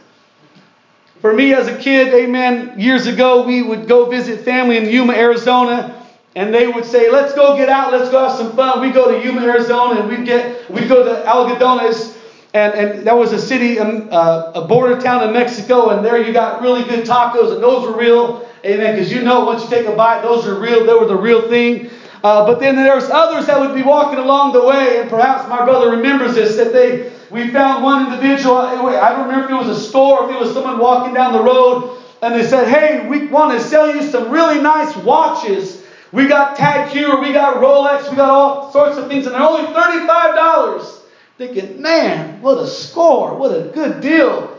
For 1.21 1.35
me 1.35 1.53
as 1.53 1.67
a 1.67 1.77
kid, 1.77 2.15
amen, 2.15 2.79
years 2.79 3.07
ago, 3.07 3.45
we 3.45 3.61
would 3.61 3.89
go 3.89 4.07
visit 4.09 4.43
family 4.43 4.79
in 4.79 4.89
Yuma, 4.89 5.13
Arizona. 5.13 6.03
And 6.37 6.55
they 6.55 6.69
would 6.69 6.85
say, 6.85 7.11
let's 7.11 7.35
go 7.35 7.57
get 7.57 7.69
out, 7.69 7.93
let's 7.93 8.11
go 8.11 8.29
have 8.29 8.37
some 8.37 8.55
fun. 8.55 8.81
We 8.81 8.91
go 8.91 9.11
to 9.11 9.25
Yuma, 9.25 9.43
Arizona, 9.43 10.01
and 10.01 10.09
we'd, 10.09 10.27
get, 10.27 10.71
we'd 10.71 10.89
go 10.89 11.05
to 11.05 11.23
Algodones, 11.25 12.17
and, 12.55 12.75
and 12.75 13.07
that 13.07 13.17
was 13.17 13.33
a 13.33 13.41
city, 13.41 13.79
um, 13.79 14.09
uh, 14.11 14.53
a 14.55 14.67
border 14.67 15.01
town 15.01 15.27
in 15.27 15.33
Mexico, 15.33 15.91
and 15.91 16.05
there 16.05 16.25
you 16.25 16.33
got 16.33 16.63
really 16.63 16.85
good 16.85 17.05
tacos, 17.05 17.53
and 17.53 17.63
those 17.63 17.89
were 17.89 17.97
real, 17.97 18.49
amen, 18.65 18.95
because 18.95 19.13
you 19.13 19.23
know 19.23 19.45
once 19.45 19.65
you 19.65 19.71
take 19.71 19.87
a 19.87 19.97
bite, 19.97 20.23
those 20.23 20.47
are 20.47 20.59
real, 20.61 20.85
they 20.85 20.95
were 20.95 21.07
the 21.07 21.17
real 21.17 21.49
thing. 21.49 21.91
Uh, 22.23 22.45
but 22.47 22.59
then 22.59 22.75
there 22.77 22.95
was 22.95 23.09
others 23.11 23.47
that 23.47 23.59
would 23.61 23.75
be 23.75 23.83
walking 23.83 24.19
along 24.19 24.53
the 24.53 24.65
way, 24.65 25.01
and 25.01 25.09
perhaps 25.09 25.49
my 25.49 25.65
brother 25.65 25.91
remembers 25.91 26.35
this, 26.35 26.57
that 26.57 26.73
they 26.73 27.13
we 27.31 27.51
found 27.51 27.85
one 27.85 28.07
individual, 28.07 28.57
I 28.57 29.13
don't 29.13 29.29
remember 29.29 29.45
if 29.45 29.51
it 29.51 29.69
was 29.69 29.69
a 29.69 29.81
store, 29.81 30.21
or 30.21 30.31
if 30.31 30.37
it 30.37 30.41
was 30.41 30.53
someone 30.55 30.79
walking 30.79 31.13
down 31.13 31.33
the 31.33 31.43
road, 31.43 32.03
and 32.23 32.35
they 32.35 32.47
said, 32.47 32.69
hey, 32.69 33.07
we 33.07 33.27
want 33.27 33.53
to 33.57 33.63
sell 33.63 33.95
you 33.95 34.03
some 34.03 34.31
really 34.31 34.61
nice 34.61 34.97
watches. 34.97 35.78
We 36.11 36.27
got 36.27 36.57
Tag 36.57 36.91
Heuer, 36.91 37.21
we 37.21 37.33
got 37.33 37.57
Rolex, 37.57 38.09
we 38.09 38.17
got 38.17 38.31
all 38.31 38.73
sorts 38.73 38.97
of 38.97 39.09
things, 39.09 39.27
and 39.27 39.35
they're 39.35 39.43
only 39.43 39.73
$35. 39.75 41.01
Thinking, 41.37 41.81
man, 41.83 42.41
what 42.41 42.59
a 42.59 42.67
score, 42.67 43.37
what 43.37 43.51
a 43.51 43.69
good 43.69 44.01
deal. 44.01 44.59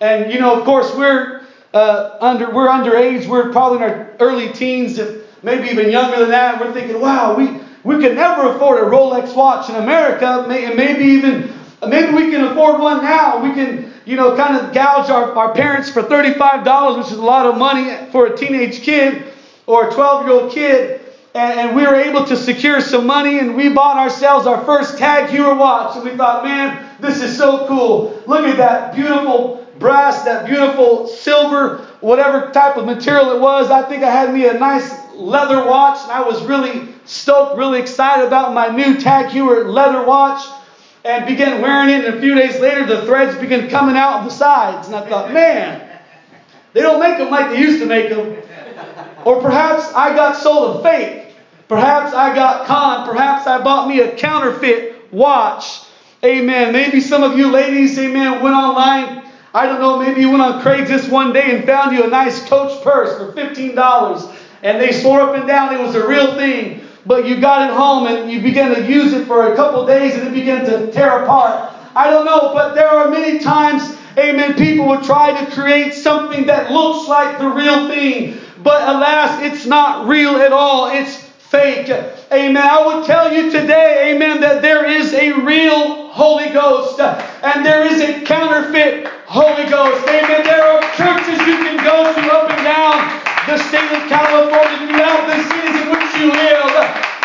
And 0.00 0.32
you 0.32 0.38
know, 0.38 0.58
of 0.58 0.64
course, 0.64 0.94
we're 0.94 1.42
uh, 1.74 2.18
under 2.20 2.54
we're 2.54 2.68
underage, 2.68 3.26
we're 3.26 3.50
probably 3.50 3.78
in 3.78 3.84
our 3.84 4.10
early 4.20 4.52
teens, 4.52 4.98
if 4.98 5.42
maybe 5.42 5.68
even 5.68 5.90
younger 5.90 6.20
than 6.20 6.30
that. 6.30 6.60
We're 6.60 6.72
thinking, 6.72 7.00
wow, 7.00 7.34
we 7.36 7.60
we 7.82 8.00
could 8.00 8.14
never 8.14 8.54
afford 8.54 8.78
a 8.78 8.86
Rolex 8.86 9.34
watch 9.34 9.68
in 9.68 9.76
America, 9.76 10.46
and 10.48 10.76
maybe 10.76 11.04
even 11.04 11.52
maybe 11.88 12.12
we 12.12 12.30
can 12.30 12.44
afford 12.44 12.80
one 12.80 13.02
now. 13.02 13.42
We 13.42 13.52
can, 13.52 13.92
you 14.04 14.16
know, 14.16 14.36
kind 14.36 14.56
of 14.56 14.72
gouge 14.72 15.10
our, 15.10 15.32
our 15.36 15.52
parents 15.54 15.90
for 15.90 16.02
$35, 16.02 16.98
which 16.98 17.06
is 17.06 17.18
a 17.18 17.22
lot 17.22 17.46
of 17.46 17.56
money 17.56 17.90
for 18.12 18.26
a 18.26 18.36
teenage 18.36 18.82
kid 18.82 19.32
or 19.70 19.88
a 19.88 19.92
12 19.92 20.26
year 20.26 20.34
old 20.34 20.52
kid 20.52 21.00
and, 21.32 21.76
we 21.76 21.82
were 21.82 21.94
able 21.94 22.24
to 22.24 22.36
secure 22.36 22.80
some 22.80 23.06
money 23.06 23.38
and 23.38 23.54
we 23.54 23.68
bought 23.68 23.96
ourselves 23.96 24.46
our 24.46 24.64
first 24.64 24.98
Tag 24.98 25.30
Heuer 25.30 25.56
watch 25.56 25.96
and 25.96 26.04
we 26.04 26.16
thought, 26.16 26.42
man, 26.42 26.84
this 27.00 27.22
is 27.22 27.36
so 27.36 27.68
cool. 27.68 28.20
Look 28.26 28.44
at 28.44 28.56
that 28.56 28.94
beautiful 28.94 29.64
brass, 29.78 30.24
that 30.24 30.46
beautiful 30.46 31.06
silver, 31.06 31.86
whatever 32.00 32.50
type 32.50 32.76
of 32.76 32.84
material 32.84 33.30
it 33.30 33.40
was. 33.40 33.70
I 33.70 33.88
think 33.88 34.02
I 34.02 34.10
had 34.10 34.34
me 34.34 34.48
a 34.48 34.54
nice 34.54 34.92
leather 35.14 35.64
watch 35.64 36.02
and 36.02 36.10
I 36.10 36.22
was 36.22 36.42
really 36.42 36.88
stoked, 37.04 37.56
really 37.56 37.80
excited 37.80 38.26
about 38.26 38.52
my 38.52 38.68
new 38.68 38.98
Tag 38.98 39.26
Heuer 39.26 39.72
leather 39.72 40.04
watch 40.04 40.44
and 41.04 41.26
began 41.26 41.62
wearing 41.62 41.90
it 41.90 42.04
and 42.04 42.16
a 42.16 42.20
few 42.20 42.34
days 42.34 42.60
later 42.60 42.84
the 42.84 43.06
threads 43.06 43.38
began 43.38 43.70
coming 43.70 43.96
out 43.96 44.18
of 44.18 44.24
the 44.24 44.30
sides 44.30 44.88
and 44.88 44.96
I 44.96 45.08
thought, 45.08 45.32
man, 45.32 45.86
they 46.72 46.82
don't 46.82 47.00
make 47.00 47.18
them 47.18 47.30
like 47.30 47.50
they 47.50 47.60
used 47.60 47.80
to 47.80 47.86
make 47.86 48.10
them. 48.10 48.36
Or 49.24 49.40
perhaps 49.40 49.92
I 49.94 50.14
got 50.14 50.36
sold 50.36 50.80
a 50.80 50.82
fake. 50.82 51.34
Perhaps 51.68 52.14
I 52.14 52.34
got 52.34 52.66
conned. 52.66 53.08
Perhaps 53.08 53.46
I 53.46 53.62
bought 53.62 53.88
me 53.88 54.00
a 54.00 54.16
counterfeit 54.16 55.12
watch. 55.12 55.82
Amen. 56.24 56.72
Maybe 56.72 57.00
some 57.00 57.22
of 57.22 57.38
you 57.38 57.50
ladies, 57.50 57.98
amen, 57.98 58.42
went 58.42 58.54
online. 58.54 59.24
I 59.52 59.66
don't 59.66 59.80
know, 59.80 59.98
maybe 59.98 60.20
you 60.20 60.30
went 60.30 60.42
on 60.42 60.60
Craigslist 60.62 61.10
one 61.10 61.32
day 61.32 61.56
and 61.56 61.64
found 61.64 61.96
you 61.96 62.04
a 62.04 62.08
nice 62.08 62.46
Coach 62.46 62.82
purse 62.84 63.16
for 63.16 63.32
$15. 63.32 64.36
And 64.62 64.80
they 64.80 64.92
swore 64.92 65.20
up 65.20 65.34
and 65.34 65.46
down 65.46 65.74
it 65.74 65.80
was 65.80 65.94
a 65.94 66.06
real 66.06 66.34
thing. 66.34 66.82
But 67.06 67.26
you 67.26 67.40
got 67.40 67.68
it 67.68 67.74
home 67.74 68.06
and 68.06 68.30
you 68.30 68.40
began 68.42 68.74
to 68.74 68.86
use 68.86 69.12
it 69.12 69.26
for 69.26 69.52
a 69.52 69.56
couple 69.56 69.86
days 69.86 70.14
and 70.14 70.28
it 70.28 70.34
began 70.34 70.64
to 70.66 70.92
tear 70.92 71.24
apart. 71.24 71.72
I 71.96 72.10
don't 72.10 72.26
know, 72.26 72.52
but 72.52 72.74
there 72.74 72.88
are 72.88 73.10
many 73.10 73.38
times, 73.38 73.96
amen, 74.18 74.54
people 74.54 74.86
would 74.88 75.02
try 75.02 75.44
to 75.44 75.50
create 75.50 75.94
something 75.94 76.46
that 76.46 76.70
looks 76.70 77.08
like 77.08 77.38
the 77.38 77.48
real 77.48 77.88
thing. 77.88 78.38
But 78.62 78.82
alas, 78.88 79.42
it's 79.42 79.66
not 79.66 80.06
real 80.06 80.36
at 80.36 80.52
all. 80.52 80.90
It's 80.90 81.16
fake. 81.16 81.88
Amen. 82.32 82.56
I 82.56 82.86
would 82.86 83.06
tell 83.06 83.32
you 83.32 83.50
today, 83.50 84.14
amen, 84.14 84.40
that 84.40 84.62
there 84.62 84.86
is 84.86 85.12
a 85.14 85.32
real 85.32 86.08
Holy 86.08 86.48
Ghost 86.50 87.00
and 87.00 87.64
there 87.64 87.84
is 87.86 88.00
a 88.00 88.20
counterfeit 88.24 89.06
Holy 89.26 89.68
Ghost. 89.68 90.06
Amen. 90.08 90.44
There 90.44 90.62
are 90.62 90.80
churches 90.94 91.38
you 91.46 91.56
can 91.58 91.76
go 91.82 92.04
to 92.12 92.22
up 92.32 92.50
and 92.50 92.62
down 92.62 93.20
the 93.48 93.58
state 93.66 93.90
of 93.90 94.08
California, 94.08 94.86
throughout 94.86 95.26
the 95.26 95.42
cities 95.42 95.80
in 95.80 95.90
which 95.90 96.14
you 96.20 96.30
live. 96.30 96.70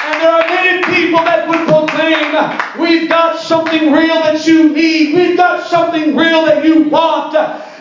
And 0.05 0.21
there 0.21 0.31
are 0.31 0.47
many 0.47 0.81
people 0.89 1.19
that 1.25 1.47
would 1.47 1.67
proclaim, 1.67 2.33
we've 2.79 3.09
got 3.09 3.37
something 3.39 3.91
real 3.91 4.15
that 4.21 4.47
you 4.47 4.69
need. 4.69 5.13
We've 5.13 5.37
got 5.37 5.67
something 5.67 6.15
real 6.15 6.45
that 6.45 6.63
you 6.63 6.89
want. 6.89 7.35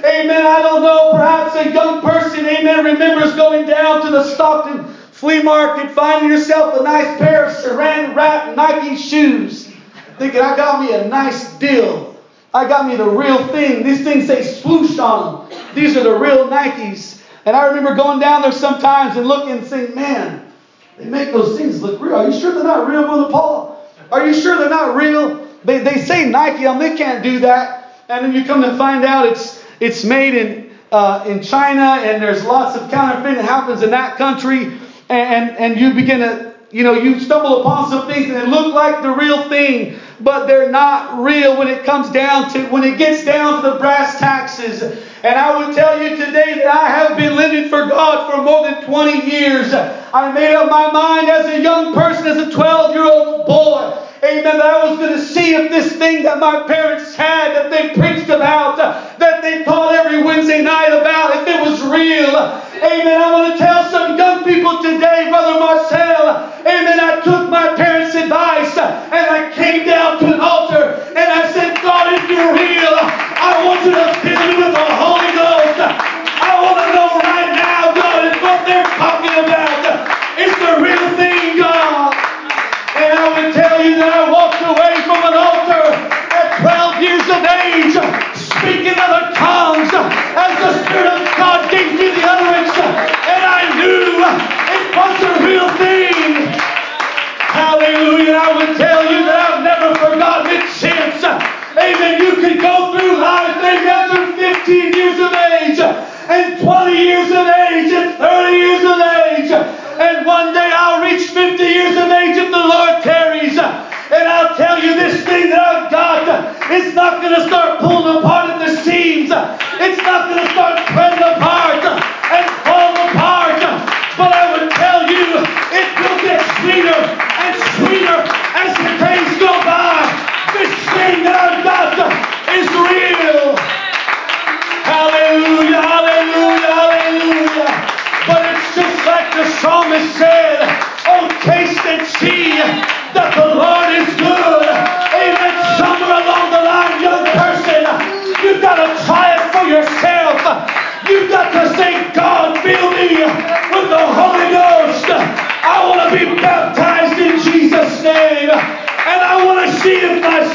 Amen. 0.05 0.47
I 0.47 0.61
don't 0.61 0.83
know. 0.83 1.13
Perhaps 1.13 1.57
a 1.57 1.73
young 1.73 2.03
person, 2.03 2.45
amen, 2.45 2.85
remembers 2.85 3.35
going 3.35 3.67
down 3.67 4.05
to 4.05 4.11
the 4.11 4.23
Stockton 4.23 4.85
flea 5.13 5.43
market, 5.43 5.91
finding 5.93 6.31
yourself 6.31 6.79
a 6.79 6.83
nice 6.83 7.17
pair 7.17 7.47
of 7.47 7.55
saran 7.55 8.15
wrap 8.15 8.55
Nike 8.55 8.97
shoes. 8.97 9.73
Thinking, 10.19 10.43
I 10.43 10.55
got 10.57 10.83
me 10.83 10.95
a 10.95 11.09
nice 11.09 11.55
deal. 11.55 12.15
I 12.53 12.69
got 12.69 12.87
me 12.87 12.97
the 12.97 13.09
real 13.09 13.49
thing. 13.49 13.83
These 13.83 14.05
things 14.05 14.27
say 14.27 14.43
swoosh 14.43 14.99
on 14.99 15.49
them. 15.49 15.59
These 15.75 15.97
are 15.97 16.05
the 16.05 16.17
real 16.19 16.49
Nikes. 16.49 17.23
And 17.47 17.57
I 17.57 17.67
remember 17.69 17.95
going 17.95 18.21
down 18.21 18.43
there 18.43 18.53
sometimes 18.53 19.17
and 19.17 19.27
looking 19.27 19.53
and 19.53 19.67
saying, 19.67 19.95
man, 19.95 20.53
they 20.99 21.07
make 21.07 21.33
those 21.33 21.59
things 21.59 21.83
look 21.83 22.01
real. 22.01 22.15
Are 22.15 22.31
you 22.31 22.39
sure 22.39 22.53
they're 22.53 22.63
not 22.63 22.89
real, 22.89 23.05
Brother 23.05 23.31
Paul? 23.31 23.91
Are 24.13 24.27
you 24.27 24.35
sure 24.35 24.59
they're 24.59 24.69
not 24.69 24.95
real? 24.95 25.49
They, 25.65 25.79
they 25.79 26.03
say 26.03 26.29
Nike 26.29 26.67
on. 26.67 26.79
They 26.79 26.97
can't 26.97 27.23
do 27.23 27.41
that. 27.41 28.05
And 28.09 28.25
then 28.25 28.35
you 28.35 28.45
come 28.45 28.63
to 28.63 28.77
find 28.77 29.05
out 29.05 29.27
it's 29.27 29.64
it's 29.81 30.05
made 30.05 30.35
in 30.35 30.75
uh, 30.95 31.25
in 31.27 31.43
China 31.43 32.01
and 32.07 32.23
there's 32.23 32.45
lots 32.45 32.77
of 32.77 32.89
counterfeiting 32.89 33.37
that 33.37 33.45
happens 33.45 33.83
in 33.83 33.91
that 33.91 34.17
country. 34.17 34.79
And, 35.09 35.51
and 35.51 35.79
you 35.79 35.93
begin 35.93 36.21
to, 36.21 36.55
you 36.71 36.85
know, 36.85 36.95
you 36.95 37.19
stumble 37.19 37.61
upon 37.61 37.91
some 37.91 38.07
things 38.07 38.29
they 38.29 38.47
look 38.47 38.73
like 38.73 39.03
the 39.03 39.11
real 39.11 39.49
thing, 39.49 39.99
but 40.21 40.47
they're 40.47 40.71
not 40.71 41.23
real 41.23 41.59
when 41.59 41.69
it 41.69 41.85
comes 41.85 42.11
down 42.11 42.51
to, 42.53 42.67
when 42.67 42.85
it 42.85 42.97
gets 42.97 43.25
down 43.25 43.63
to 43.63 43.71
the 43.71 43.79
brass 43.79 44.19
taxes. 44.19 44.83
And 44.83 45.39
I 45.39 45.57
would 45.57 45.75
tell 45.75 46.01
you 46.01 46.11
today 46.11 46.55
that 46.55 46.67
I 46.67 46.89
have 46.89 47.17
been 47.17 47.35
living 47.35 47.69
for 47.69 47.87
God 47.87 48.31
for 48.31 48.43
more 48.43 48.63
than 48.69 48.85
20 48.85 49.31
years. 49.31 49.75
I 49.75 50.31
made 50.33 50.55
up 50.55 50.71
my 50.71 50.93
mind 50.93 51.29
as 51.29 51.47
a 51.47 51.61
young 51.61 51.93
person, 51.93 52.27
as 52.27 52.37
a 52.39 52.51
12 52.53 52.95
year 52.95 53.05
old 53.05 53.47
boy. 53.47 54.01
Amen. 54.25 54.45
That 54.45 54.63
I 54.63 54.89
was 54.89 54.99
going 54.99 55.13
to 55.13 55.21
see 55.21 55.55
if 55.55 55.71
this 55.71 55.97
thing 55.97 56.23
that 56.23 56.39
my 56.39 56.63
parents 56.67 57.15
had, 57.15 57.55
that 57.55 57.71
they 57.71 57.93
preached 57.95 58.31
about, 58.31 58.79
that 59.19 59.43
they 59.43 59.65
taught 59.65 59.95
every 59.95 60.23
Wednesday 60.23 60.63
night 60.63 60.89
about, 60.89 61.37
if 61.37 61.49
it 61.49 61.61
was 61.61 61.83
real. 61.83 62.35
Amen. 62.83 63.21
I 63.21 63.33
want 63.33 63.44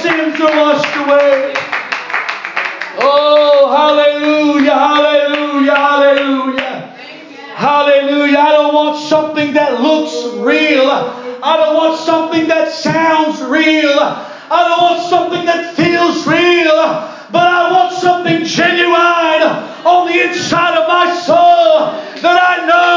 sins 0.02 0.40
are 0.40 0.56
washed 0.58 0.96
away. 0.96 1.54
Oh, 3.02 3.72
hallelujah, 3.76 4.74
hallelujah, 4.74 5.76
hallelujah. 5.76 6.96
Hallelujah. 7.56 8.38
I 8.38 8.52
don't 8.52 8.74
want 8.74 9.04
something 9.10 9.54
that 9.54 9.82
looks 9.82 10.38
real. 10.38 10.90
I 10.90 11.58
don't 11.58 11.76
want 11.76 12.00
something 12.00 12.48
that 12.48 12.72
sounds 12.72 13.42
real. 13.42 14.00
I 14.00 14.66
don't 14.68 14.82
want 14.82 15.10
something 15.10 15.46
that 15.46 15.76
feels 15.76 16.26
real 16.26 17.10
but 17.32 17.44
I 17.44 17.72
want 17.72 17.94
something 17.94 18.44
genuine 18.44 19.46
on 19.86 20.08
the 20.08 20.28
inside 20.28 20.78
of 20.78 20.88
my 20.88 21.14
soul 21.22 21.94
that 22.22 22.38
I 22.42 22.66
know 22.66 22.89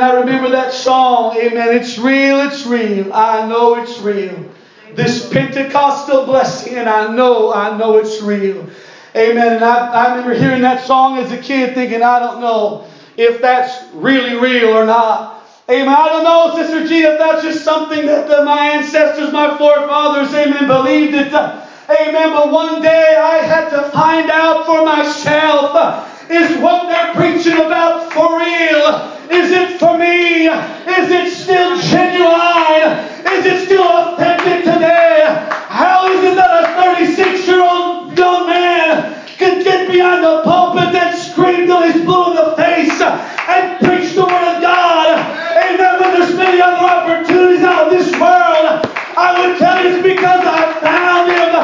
Amen. 0.00 0.16
I 0.16 0.20
remember 0.20 0.50
that 0.50 0.72
song. 0.72 1.36
Amen. 1.36 1.76
It's 1.76 1.98
real. 1.98 2.40
It's 2.40 2.64
real. 2.64 3.12
I 3.12 3.46
know 3.46 3.82
it's 3.82 3.98
real. 3.98 4.48
This 4.94 5.28
Pentecostal 5.30 6.24
blessing, 6.24 6.76
and 6.76 6.88
I 6.88 7.14
know, 7.14 7.52
I 7.52 7.76
know 7.76 7.98
it's 7.98 8.22
real. 8.22 8.66
Amen. 9.14 9.56
And 9.56 9.64
I, 9.64 9.88
I 9.92 10.10
remember 10.14 10.34
hearing 10.34 10.62
that 10.62 10.86
song 10.86 11.18
as 11.18 11.30
a 11.32 11.38
kid 11.38 11.74
thinking, 11.74 12.02
I 12.02 12.18
don't 12.18 12.40
know 12.40 12.86
if 13.16 13.42
that's 13.42 13.92
really 13.92 14.36
real 14.36 14.70
or 14.70 14.86
not. 14.86 15.46
Amen. 15.68 15.88
I 15.88 16.06
don't 16.08 16.24
know, 16.24 16.56
Sister 16.56 16.88
G, 16.88 17.02
if 17.02 17.18
that's 17.18 17.42
just 17.42 17.62
something 17.62 18.06
that 18.06 18.26
the, 18.26 18.42
my 18.44 18.70
ancestors, 18.70 19.32
my 19.32 19.56
forefathers, 19.58 20.34
amen, 20.34 20.66
believed 20.66 21.14
it. 21.14 21.32
Uh, 21.32 21.64
amen. 21.90 22.32
But 22.32 22.50
one 22.50 22.80
day 22.80 23.16
I 23.16 23.38
had 23.38 23.68
to 23.68 23.90
find 23.90 24.30
out 24.30 24.64
for 24.64 24.82
myself 24.84 25.72
uh, 25.74 26.08
is 26.30 26.56
what 26.62 26.88
they're 26.88 27.14
preaching 27.14 27.58
about 27.60 28.12
for 28.12 28.38
real? 28.38 29.19
Is 29.30 29.52
it 29.52 29.78
for 29.78 29.96
me? 29.96 30.46
Is 30.46 31.08
it 31.10 31.32
still 31.32 31.80
genuine? 31.80 32.98
Is 33.30 33.46
it 33.46 33.64
still 33.66 33.86
authentic 33.86 34.64
today? 34.64 35.22
How 35.68 36.10
is 36.10 36.24
it 36.24 36.34
that 36.34 36.64
a 36.64 36.96
36 36.98 37.46
year 37.46 37.62
old 37.62 38.18
young 38.18 38.46
man 38.48 39.24
can 39.38 39.62
get 39.62 39.86
behind 39.88 40.24
the 40.24 40.42
pulpit 40.42 40.94
and 40.94 41.16
scream 41.16 41.66
till 41.66 41.82
he's 41.82 42.02
blue 42.02 42.30
in 42.30 42.36
the 42.42 42.56
face 42.56 43.00
and 43.00 43.78
preach 43.78 44.14
the 44.14 44.26
Word 44.26 44.46
of 44.50 44.60
God? 44.60 45.14
Amen. 45.14 46.00
When 46.00 46.10
there's 46.18 46.34
many 46.34 46.60
other 46.60 46.82
opportunities 46.82 47.62
out 47.62 47.86
of 47.86 47.90
this 47.94 48.10
world, 48.18 48.82
I 49.14 49.30
would 49.38 49.58
tell 49.58 49.78
you 49.78 49.94
it's 49.94 50.02
because 50.02 50.42
I 50.42 50.74
found 50.82 51.30
Him 51.30 51.54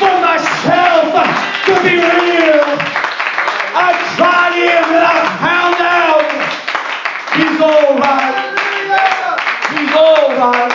for 0.00 0.14
myself 0.24 1.12
to 1.68 1.72
be 1.84 2.00
real. 2.00 2.64
I 3.76 3.92
tried 4.16 4.56
Him 4.56 4.84
and 4.88 5.04
I 5.04 5.19
all 7.70 7.98
right. 7.98 8.58
He's 9.70 9.94
all 9.94 10.28
right. 10.34 10.72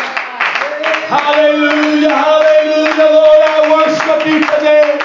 Hallelujah, 1.12 2.10
hallelujah, 2.10 3.10
Lord. 3.12 3.42
I 3.44 3.60
worship 3.76 4.26
you 4.26 4.40
today. 4.40 5.00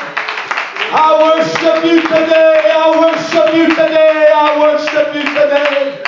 I 0.93 1.09
worship 1.23 1.85
you 1.85 2.01
today. 2.03 2.71
I 2.73 2.87
worship 2.99 3.55
you 3.55 3.69
today. 3.69 4.27
I 4.33 4.59
worship 4.61 5.15
you 5.15 5.25
today. 5.35 6.03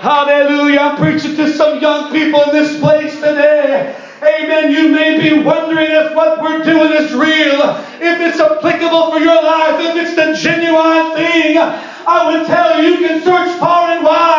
Hallelujah. 0.00 0.80
I'm 0.80 0.96
preaching 0.96 1.36
to 1.36 1.52
some 1.52 1.80
young 1.80 2.12
people 2.12 2.42
in 2.42 2.52
this 2.52 2.78
place 2.78 3.14
today. 3.14 3.96
Amen. 4.22 4.70
You 4.72 4.88
may 4.88 5.20
be 5.20 5.42
wondering 5.42 5.90
if 5.90 6.14
what 6.14 6.42
we're 6.42 6.62
doing 6.62 6.92
is 6.92 7.12
real, 7.14 7.60
if 8.00 8.20
it's 8.20 8.40
applicable 8.40 9.10
for 9.12 9.18
your 9.18 9.42
life, 9.42 9.80
if 9.80 9.96
it's 9.96 10.14
the 10.16 10.34
genuine 10.34 11.14
thing. 11.14 11.93
I 12.06 12.36
would 12.36 12.46
tell 12.46 12.82
you, 12.82 12.90
you 12.90 13.08
can 13.08 13.22
search 13.22 13.58
far 13.58 13.90
and 13.90 14.04
wide. 14.04 14.33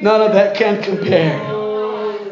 None 0.00 0.22
of 0.22 0.32
that 0.32 0.56
can 0.56 0.82
compare. 0.82 1.38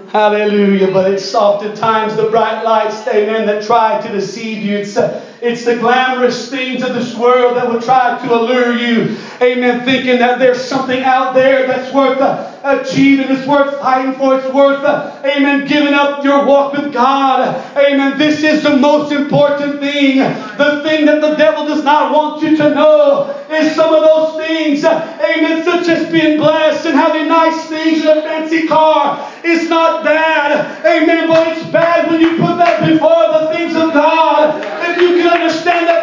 Hallelujah. 0.09 0.91
But 0.91 1.13
it's 1.13 1.35
oftentimes 1.35 2.17
the 2.17 2.31
bright 2.31 2.63
lights, 2.63 3.07
amen, 3.07 3.47
that 3.47 3.65
try 3.65 4.01
to 4.01 4.09
deceive 4.11 4.63
you. 4.63 4.79
It's, 4.79 4.97
uh, 4.97 5.23
it's 5.43 5.67
the 5.67 5.77
glamorous 5.77 6.49
things 6.49 6.83
of 6.83 6.95
this 6.95 7.15
world 7.15 7.57
that 7.59 7.69
will 7.71 7.83
try 7.83 8.19
to 8.19 8.35
allure 8.35 8.73
you. 8.73 9.19
Amen. 9.43 9.85
Thinking 9.85 10.19
that 10.19 10.39
there's 10.39 10.65
something 10.65 11.03
out 11.03 11.35
there 11.35 11.67
that's 11.67 11.93
worth 11.93 12.23
uh, 12.23 12.48
achieving, 12.69 13.31
it's 13.31 13.47
worth 13.47 13.79
fighting 13.81 14.15
for, 14.15 14.39
it's 14.39 14.53
worth, 14.53 14.85
amen, 15.25 15.67
giving 15.67 15.95
up 15.95 16.25
your 16.25 16.45
walk 16.45 16.73
with 16.73 16.93
God. 16.93 17.57
Amen. 17.77 18.19
This 18.19 18.43
is 18.43 18.63
the 18.63 18.77
most 18.77 19.13
important 19.13 19.81
thing. 19.81 20.19
The 20.19 20.83
thing 20.83 21.07
that 21.07 21.21
the 21.21 21.35
devil 21.37 21.67
does 21.67 21.85
not 21.85 22.13
want 22.13 22.43
you 22.43 22.57
to 22.57 22.75
know 22.75 23.35
is 23.51 23.75
some 23.75 23.93
of 23.95 24.03
those 24.03 24.47
things, 24.47 24.85
amen, 24.85 25.65
such 25.65 25.89
as 25.89 26.11
being 26.13 26.39
blessed 26.39 26.87
and 26.87 26.97
having 26.97 27.29
nice 27.29 27.67
things 27.67 28.05
and 28.05 28.19
a 28.19 28.23
fancy 28.23 28.67
car. 28.67 29.33
It's 29.45 29.69
not 29.69 30.05
bad. 30.05 30.85
Amen. 30.85 31.29
But 31.29 31.57
it's 31.57 31.67
bad 31.71 32.11
when 32.11 32.21
you 32.21 32.37
put 32.37 32.57
that 32.59 32.81
before 32.81 33.33
the 33.33 33.53
things 33.55 33.77
of 33.77 33.93
God. 33.93 34.61
If 34.91 35.01
you 35.01 35.19
can 35.19 35.29
understand 35.29 35.89
that 35.89 35.98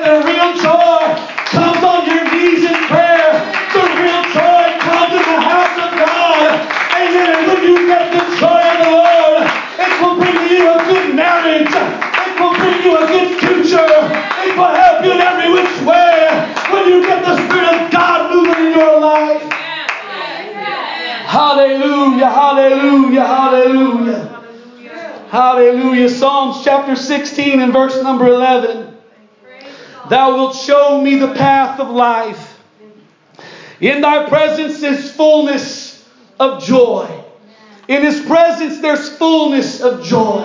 Hallelujah, 21.86 22.30
hallelujah, 22.32 23.28
hallelujah. 23.28 24.44
Hallelujah. 25.30 26.10
Psalms 26.10 26.64
chapter 26.64 26.96
16 26.96 27.60
and 27.60 27.72
verse 27.72 28.02
number 28.02 28.26
11. 28.26 28.98
Thou 30.10 30.36
wilt 30.36 30.56
show 30.56 31.00
me 31.00 31.18
the 31.18 31.34
path 31.36 31.80
of 31.80 31.90
life. 31.90 32.60
In 33.82 34.02
thy 34.02 34.28
presence 34.28 34.82
is 34.82 35.12
fullness 35.12 36.10
of 36.40 36.64
joy. 36.64 37.24
In 37.88 38.02
his 38.02 38.20
presence 38.26 38.80
there's 38.82 39.16
fullness 39.18 39.82
of 39.82 40.04
joy. 40.04 40.44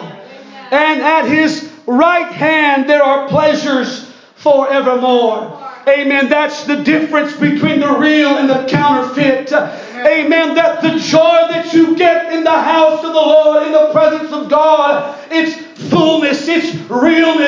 And 0.71 1.01
at 1.01 1.27
his 1.27 1.73
right 1.87 2.31
hand 2.31 2.89
there 2.89 3.03
are 3.03 3.29
pleasures 3.29 4.13
forevermore. 4.37 5.57
Amen. 5.89 6.29
That's 6.29 6.65
the 6.65 6.77
difference 6.77 7.33
between 7.33 7.81
the 7.81 7.93
real 7.93 8.37
and 8.37 8.51
the 8.51 8.67
counterfeit. 8.69 9.53
Amen. 10.07 10.55
That 10.55 10.83
the 10.83 10.99
joy 10.99 11.49
that 11.51 11.73
you 11.73 11.97
get 11.97 12.33
in 12.33 12.45
the 12.45 12.51
house 12.51 13.05
of 13.05 13.13
the 13.13 13.21
Lord, 13.21 13.67
in 13.67 13.73
the 13.73 13.91
presence 13.93 14.33
of 14.33 14.49
God, 14.49 15.19
it's 15.31 15.55
fullness, 15.91 16.49
it's 16.49 16.75
realness. 16.91 17.40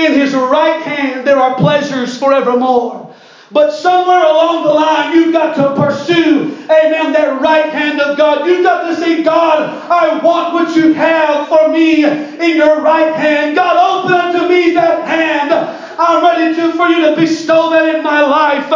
In 0.00 0.14
his 0.14 0.32
right 0.32 0.80
hand, 0.80 1.26
there 1.26 1.36
are 1.36 1.56
pleasures 1.56 2.18
forevermore. 2.18 3.14
But 3.52 3.72
somewhere 3.72 4.22
along 4.24 4.62
the 4.62 4.72
line, 4.72 5.14
you've 5.14 5.32
got 5.32 5.56
to 5.56 5.74
pursue, 5.74 6.54
amen, 6.70 7.12
that 7.12 7.40
right 7.42 7.70
hand 7.70 8.00
of 8.00 8.16
God. 8.16 8.46
You've 8.46 8.64
got 8.64 8.88
to 8.88 8.96
say, 8.96 9.22
God, 9.22 9.68
I 9.90 10.24
want 10.24 10.54
what 10.54 10.74
you 10.74 10.94
have 10.94 11.48
for 11.48 11.68
me 11.68 12.04
in 12.04 12.56
your 12.56 12.80
right 12.80 13.12
hand. 13.14 13.56
God, 13.56 14.04
open 14.04 14.16
unto 14.16 14.48
me 14.48 14.72
that 14.72 15.06
hand. 15.06 15.52
I'm 15.52 16.22
ready 16.22 16.54
to 16.54 16.72
for 16.72 16.88
you 16.88 17.10
to 17.10 17.16
bestow 17.16 17.70
that 17.70 17.94
in 17.94 18.02
my 18.02 18.22
life. 18.22 18.70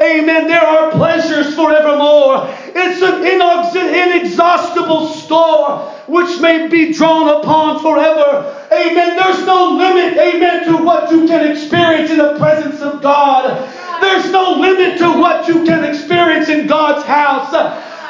Amen. 0.00 0.46
There 0.46 0.60
are 0.60 0.90
pleasures 0.92 1.54
forevermore. 1.54 2.48
It's 2.74 3.02
an 3.02 3.24
inexhaustible 3.24 5.08
store 5.08 5.92
which 6.06 6.40
may 6.40 6.68
be 6.68 6.92
drawn 6.92 7.28
upon 7.40 7.80
forever. 7.80 8.68
Amen. 8.72 9.16
There's 9.16 9.44
no 9.46 9.70
limit, 9.70 10.18
amen, 10.18 10.66
to 10.66 10.76
what 10.84 11.10
you 11.10 11.26
can 11.26 11.50
experience 11.50 12.10
in 12.10 12.18
the 12.18 12.36
presence 12.38 12.80
of 12.80 13.02
God. 13.02 13.72
There's 14.00 14.30
no 14.30 14.52
limit 14.52 14.98
to 14.98 15.18
what 15.18 15.48
you 15.48 15.64
can 15.64 15.84
experience 15.84 16.48
in 16.48 16.66
God's 16.66 17.04
house. 17.06 17.52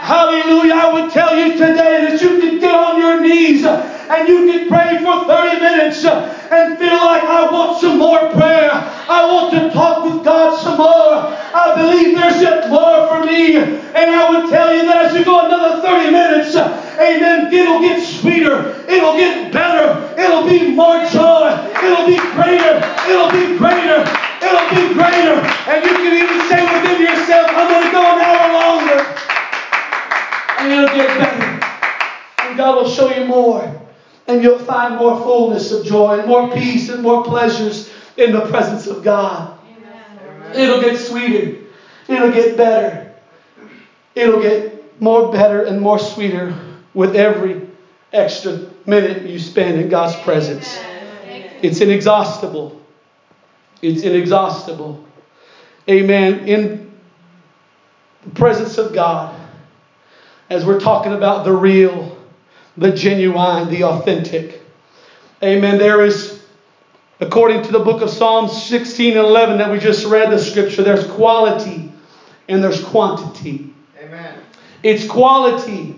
Hallelujah. 0.07 0.75
I 0.75 0.93
would 0.93 1.11
tell 1.11 1.35
you 1.37 1.59
today 1.59 2.07
that 2.07 2.23
you 2.23 2.39
can 2.39 2.61
get 2.61 2.71
on 2.71 3.01
your 3.01 3.19
knees 3.21 3.65
uh, 3.65 3.83
and 4.07 4.29
you 4.29 4.47
can 4.47 4.69
pray 4.71 5.03
for 5.03 5.27
30 5.27 5.59
minutes 5.59 6.05
uh, 6.05 6.31
and 6.47 6.79
feel 6.79 6.95
like 6.95 7.25
I 7.27 7.51
want 7.51 7.81
some 7.81 7.99
more 7.99 8.31
prayer. 8.31 8.71
I 8.71 9.27
want 9.27 9.51
to 9.59 9.69
talk 9.75 10.07
with 10.07 10.23
God 10.23 10.63
some 10.63 10.79
more. 10.79 11.27
I 11.27 11.75
believe 11.75 12.15
there's 12.15 12.41
yet 12.41 12.71
more 12.71 13.11
for 13.11 13.27
me. 13.27 13.59
And 13.59 14.15
I 14.15 14.31
would 14.31 14.49
tell 14.49 14.71
you 14.71 14.87
that 14.87 15.11
as 15.11 15.19
you 15.19 15.25
go 15.25 15.45
another 15.45 15.83
30 15.83 16.13
minutes, 16.15 16.55
uh, 16.55 16.71
amen, 17.03 17.53
it'll 17.53 17.83
get 17.83 17.99
sweeter. 17.99 18.79
It'll 18.87 19.19
get 19.19 19.51
better. 19.51 19.91
It'll 20.15 20.47
be 20.47 20.71
more 20.71 21.03
joy. 21.11 21.51
It'll 21.83 22.07
be 22.07 22.23
greater. 22.39 22.79
It'll 23.11 23.35
be 23.35 23.59
greater. 23.59 24.07
It'll 24.39 24.71
be 24.71 24.95
greater. 24.95 25.35
And 25.67 25.83
you 25.83 25.95
can 25.99 26.15
even 26.15 26.41
say 26.47 26.63
within 26.63 27.03
yourself, 27.03 27.51
And 30.67 30.73
it'll 30.73 30.97
get 30.97 31.19
better. 31.19 31.67
And 32.41 32.57
God 32.57 32.83
will 32.83 32.91
show 32.91 33.15
you 33.17 33.25
more. 33.25 33.81
And 34.27 34.43
you'll 34.43 34.59
find 34.59 34.97
more 34.97 35.17
fullness 35.17 35.71
of 35.71 35.87
joy 35.87 36.19
and 36.19 36.27
more 36.27 36.53
peace 36.53 36.89
and 36.89 37.05
more 37.05 37.23
pleasures 37.23 37.89
in 38.17 38.33
the 38.33 38.41
presence 38.47 38.89
of 38.89 39.05
God. 39.05 39.57
Amen. 39.79 40.57
It'll 40.57 40.81
get 40.81 40.99
sweeter. 40.99 41.65
It'll 42.09 42.33
get 42.33 42.57
better. 42.57 43.15
It'll 44.17 44.43
get 44.43 45.01
more 45.01 45.31
better 45.31 45.63
and 45.63 45.81
more 45.81 46.01
sweeter 46.01 46.59
with 46.95 47.15
every 47.15 47.69
extra 48.13 48.69
minute 48.87 49.23
you 49.23 49.39
spend 49.39 49.81
in 49.81 49.89
God's 49.89 50.17
presence. 50.25 50.81
It's 51.63 51.81
inexhaustible. 51.81 52.83
It's 53.83 54.03
inexhaustible. 54.03 55.05
Amen. 55.89 56.49
In 56.49 56.93
the 58.25 58.31
presence 58.31 58.79
of 58.79 58.93
God, 58.93 59.46
as 60.49 60.65
we're 60.65 60.81
talking 60.81 61.13
about 61.13 61.45
the 61.45 61.53
real, 61.53 62.17
the 62.77 62.91
genuine, 62.91 63.69
the 63.69 63.85
authentic. 63.85 64.63
Amen. 65.43 65.79
There 65.79 66.05
is, 66.05 66.43
according 67.21 67.63
to 67.65 67.73
the 67.73 67.81
book 67.81 68.03
of 68.03 68.11
Psalms 68.11 68.65
16 68.65 69.17
and 69.17 69.27
11 69.27 69.59
that 69.59 69.71
we 69.71 69.79
just 69.79 70.07
read 70.07 70.31
the 70.31 70.39
scripture, 70.39 70.83
there's 70.83 71.07
quality 71.07 71.93
and 72.49 72.63
there's 72.63 72.83
quantity. 72.85 73.75
Amen. 74.01 74.39
It's 74.83 75.07
quality 75.07 75.97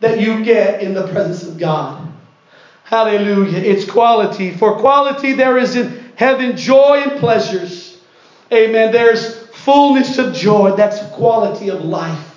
that 0.00 0.20
you 0.20 0.44
get 0.44 0.82
in 0.82 0.94
the 0.94 1.06
presence 1.08 1.42
of 1.42 1.58
God. 1.58 2.08
Hallelujah. 2.84 3.58
It's 3.58 3.90
quality. 3.90 4.50
For 4.52 4.78
quality, 4.78 5.32
there 5.32 5.58
is 5.58 5.76
in 5.76 6.12
heaven 6.14 6.56
joy 6.56 7.02
and 7.06 7.18
pleasures. 7.18 8.00
Amen. 8.52 8.92
There's 8.92 9.46
fullness 9.48 10.18
of 10.18 10.34
joy. 10.34 10.76
That's 10.76 11.00
quality 11.12 11.70
of 11.70 11.84
life. 11.84 12.31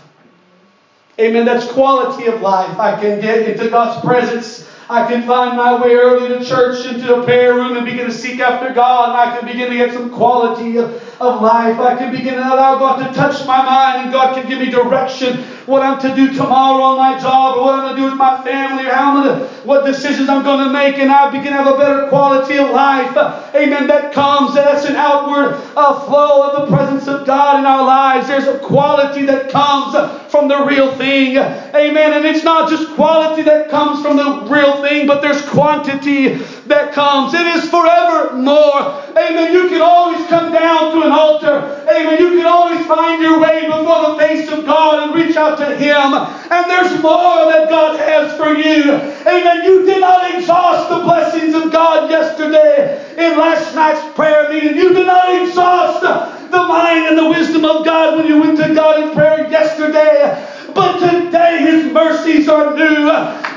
Amen. 1.18 1.46
That's 1.46 1.72
quality 1.72 2.26
of 2.26 2.42
life. 2.42 2.78
I 2.78 3.00
can 3.00 3.22
get 3.22 3.48
into 3.48 3.70
God's 3.70 4.04
presence. 4.04 4.70
I 4.90 5.08
can 5.08 5.26
find 5.26 5.56
my 5.56 5.82
way 5.82 5.96
early 5.96 6.28
to 6.28 6.44
church, 6.44 6.86
into 6.86 7.08
the 7.08 7.24
prayer 7.24 7.54
room, 7.54 7.76
and 7.76 7.86
begin 7.86 8.06
to 8.06 8.12
seek 8.12 8.40
after 8.40 8.74
God. 8.74 9.16
I 9.16 9.36
can 9.36 9.48
begin 9.48 9.70
to 9.70 9.76
get 9.76 9.94
some 9.94 10.12
quality 10.12 10.78
of, 10.78 10.92
of 11.22 11.42
life. 11.42 11.80
I 11.80 11.96
can 11.98 12.12
begin 12.12 12.36
to 12.36 12.44
allow 12.44 12.78
God 12.78 12.98
to 12.98 13.14
touch 13.14 13.48
my 13.48 13.64
mind, 13.64 14.04
and 14.04 14.12
God 14.12 14.36
can 14.36 14.48
give 14.48 14.60
me 14.60 14.70
direction 14.70 15.42
what 15.66 15.82
I'm 15.82 16.00
to 16.02 16.16
do 16.16 16.34
tomorrow 16.34 16.84
on 16.84 16.98
my 16.98 17.20
job, 17.20 17.58
or 17.58 17.64
what 17.64 17.76
I'm 17.76 17.82
going 17.82 17.96
to 17.96 18.02
do 18.02 18.06
with 18.10 18.18
my 18.18 18.44
family, 18.44 18.86
or 18.86 18.94
how 18.94 19.18
I'm 19.18 19.24
going 19.24 19.40
to, 19.40 19.46
what 19.68 19.86
decisions 19.86 20.30
I'm 20.30 20.44
going 20.44 20.68
to 20.68 20.72
make, 20.72 20.98
and 21.00 21.12
I 21.12 21.30
begin 21.32 21.54
to 21.54 21.64
have 21.64 21.68
a 21.68 21.78
better 21.78 22.08
quality 22.08 22.58
of 22.58 22.70
life. 22.70 23.16
Amen. 23.56 23.88
That 23.88 24.14
comes, 24.14 24.54
that's 24.54 24.86
an 24.86 24.96
outward 24.96 25.60
uh, 25.76 26.06
flow 26.06 26.52
of 26.52 26.62
the 26.62 26.76
presence 26.76 27.08
of 27.08 27.26
God 27.26 27.60
in 27.60 27.66
our 27.66 27.84
lives. 27.84 28.28
There's 28.28 28.48
a 28.48 28.60
quality 28.60 29.26
that 29.26 29.50
comes 29.50 29.96
from 30.32 30.48
the 30.48 30.66
real 30.66 30.94
thing. 30.96 31.38
Amen. 31.38 32.14
And 32.14 32.26
it's 32.26 32.44
not 32.44 32.70
just 32.70 32.94
quality 32.96 33.42
that 33.44 33.70
comes 33.70 34.02
from 34.02 34.18
the 34.18 34.48
real 34.52 34.82
thing, 34.82 35.08
but 35.08 35.22
there's 35.22 35.42
quantity 35.50 36.36
that 36.68 36.94
comes. 36.94 37.34
It 37.34 37.48
is 37.48 37.70
forever 37.70 38.36
more. 38.38 38.82
Amen. 39.18 39.54
You 39.54 39.70
can 39.70 39.82
always 39.82 40.26
come 40.28 40.52
down 40.52 40.92
to 40.94 41.02
an 41.04 41.12
altar. 41.12 41.86
Amen. 41.90 42.20
You 42.20 42.30
can 42.32 42.46
always 42.46 42.86
find 42.86 43.22
your 43.22 43.40
way 43.40 43.66
before 43.66 44.12
the 44.12 44.18
face 44.20 44.52
of 44.52 44.66
God 44.66 45.04
and 45.04 45.16
reach 45.16 45.36
out 45.36 45.55
to 45.58 45.76
Him. 45.78 46.14
And 46.52 46.70
there's 46.70 47.02
more 47.02 47.52
that 47.52 47.70
God 47.70 48.00
has 48.00 48.36
for 48.38 48.54
you. 48.54 48.94
Amen. 49.28 49.64
You 49.64 49.86
did 49.86 50.02
not 50.02 50.34
exhaust 50.34 50.90
the 50.90 51.00
blessings 51.00 51.54
of 51.54 51.72
God 51.72 52.10
yesterday 52.10 53.02
in 53.18 53.38
last 53.38 53.74
night's 53.76 54.04
prayer 54.16 54.50
meeting. 54.50 54.76
You 54.76 54.94
did 54.94 55.08
not 55.08 55.42
exhaust 55.42 56.02
the 56.02 56.64
mind 56.64 57.08
and 57.08 57.18
the 57.18 57.30
wisdom 57.30 57.66
of 57.66 57.86
God 57.86 58.18
when 58.18 58.28
you 58.28 58.40
went 58.40 58.58
to 58.58 58.74
God 58.74 59.04
in 59.04 59.14
prayer 59.14 59.50
yesterday. 59.50 60.36
But 60.74 61.00
today 61.00 61.60
His 61.62 61.92
mercies 61.94 62.50
are 62.50 62.76
new. 62.76 63.08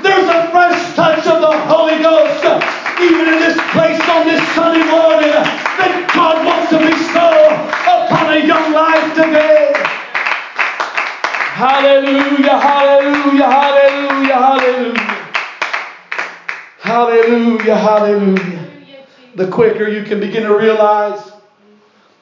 There's 0.02 0.28
a 0.28 0.50
fresh 0.50 0.94
touch 0.94 1.26
of 1.26 1.40
the 1.40 1.58
Holy 1.66 1.98
Ghost, 2.02 2.44
even 3.02 3.26
in 3.34 3.40
this 3.40 3.58
place 3.72 4.00
on 4.08 4.26
this 4.26 4.42
Sunday 4.54 4.86
morning, 4.90 5.30
that 5.30 6.10
God 6.14 6.46
wants 6.46 6.70
to 6.70 6.78
bestow 6.78 7.34
upon 7.90 8.36
a 8.36 8.46
young 8.46 8.72
life 8.72 9.14
today. 9.14 9.67
Hallelujah, 11.58 12.56
hallelujah, 12.56 13.50
hallelujah, 13.50 14.34
hallelujah. 14.34 15.00
Hallelujah, 16.78 17.76
hallelujah. 17.76 18.68
The 19.34 19.50
quicker 19.50 19.88
you 19.88 20.04
can 20.04 20.20
begin 20.20 20.44
to 20.44 20.56
realize 20.56 21.32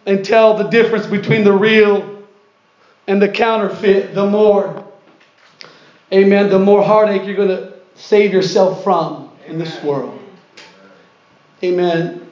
and 0.07 0.25
tell 0.25 0.57
the 0.57 0.65
difference 0.69 1.07
between 1.07 1.45
the 1.45 1.53
real 1.53 2.23
and 3.09 3.21
the 3.21 3.29
counterfeit, 3.29 4.15
the 4.15 4.25
more, 4.25 4.91
amen, 6.15 6.49
the 6.49 6.59
more 6.59 6.83
heartache 6.83 7.27
you're 7.27 7.37
going 7.37 7.49
to 7.49 7.75
save 7.95 8.33
yourself 8.33 8.83
from 8.83 9.31
in 9.47 9.59
this 9.59 9.83
world. 9.83 10.19
Amen. 11.63 12.27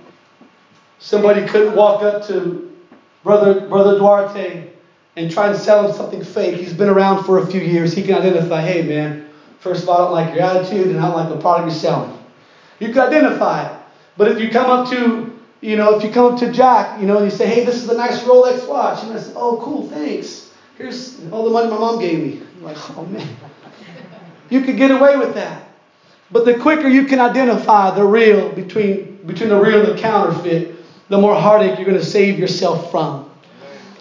Somebody 1.01 1.47
couldn't 1.47 1.77
walk 1.77 2.03
up 2.03 2.27
to 2.29 2.75
Brother, 3.23 3.61
Brother 3.69 3.99
Duarte 3.99 4.74
and 5.17 5.31
try 5.31 5.49
and 5.49 5.57
sell 5.57 5.87
him 5.87 5.97
something 5.97 6.23
fake. 6.23 6.57
He's 6.57 6.73
been 6.73 6.89
around 6.89 7.25
for 7.25 7.39
a 7.39 7.47
few 7.47 7.61
years. 7.61 7.95
He 7.95 8.03
can 8.03 8.15
identify, 8.15 8.61
hey 8.61 8.83
man, 8.83 9.25
first 9.59 9.85
of 9.85 9.89
all, 9.89 9.97
I 9.97 10.05
don't 10.05 10.13
like 10.13 10.35
your 10.35 10.45
attitude 10.45 10.91
and 10.91 10.99
I 10.99 11.07
don't 11.07 11.15
like 11.15 11.29
the 11.29 11.39
product 11.39 11.71
you're 11.71 11.79
selling. 11.79 12.17
You 12.81 12.91
can 12.91 13.01
identify 13.01 13.71
it. 13.71 13.81
But 14.17 14.29
if 14.29 14.41
you 14.41 14.51
come 14.51 14.71
up 14.71 14.89
to, 14.91 15.33
you 15.61 15.77
know, 15.77 15.97
if 15.97 16.03
you 16.03 16.11
come 16.11 16.33
up 16.33 16.39
to 16.41 16.51
Jack, 16.51 17.01
you 17.01 17.07
know, 17.07 17.17
and 17.17 17.25
you 17.25 17.31
say, 17.31 17.47
hey, 17.47 17.65
this 17.65 17.83
is 17.83 17.89
a 17.89 17.97
nice 17.97 18.23
Rolex 18.23 18.69
watch, 18.69 19.03
and 19.03 19.13
I 19.13 19.19
say, 19.19 19.33
oh, 19.35 19.61
cool, 19.63 19.89
thanks. 19.89 20.51
Here's 20.77 21.17
all 21.31 21.45
the 21.45 21.51
money 21.51 21.71
my 21.71 21.79
mom 21.79 22.01
gave 22.01 22.21
me. 22.21 22.43
You're 22.57 22.65
like, 22.65 22.97
oh 22.97 23.05
man. 23.05 23.27
You 24.51 24.61
could 24.61 24.77
get 24.77 24.91
away 24.91 25.17
with 25.17 25.35
that. 25.35 25.69
But 26.31 26.45
the 26.45 26.59
quicker 26.59 26.89
you 26.89 27.05
can 27.05 27.21
identify 27.21 27.91
the 27.91 28.05
real 28.05 28.51
between, 28.51 29.21
between 29.25 29.49
the 29.49 29.59
real 29.59 29.85
and 29.85 29.97
the 29.97 30.01
counterfeit, 30.01 30.75
the 31.09 31.19
more 31.19 31.35
heartache 31.35 31.77
you're 31.77 31.87
going 31.87 31.99
to 31.99 32.05
save 32.05 32.39
yourself 32.39 32.91
from. 32.91 33.31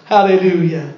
Hallelujah. 0.06 0.94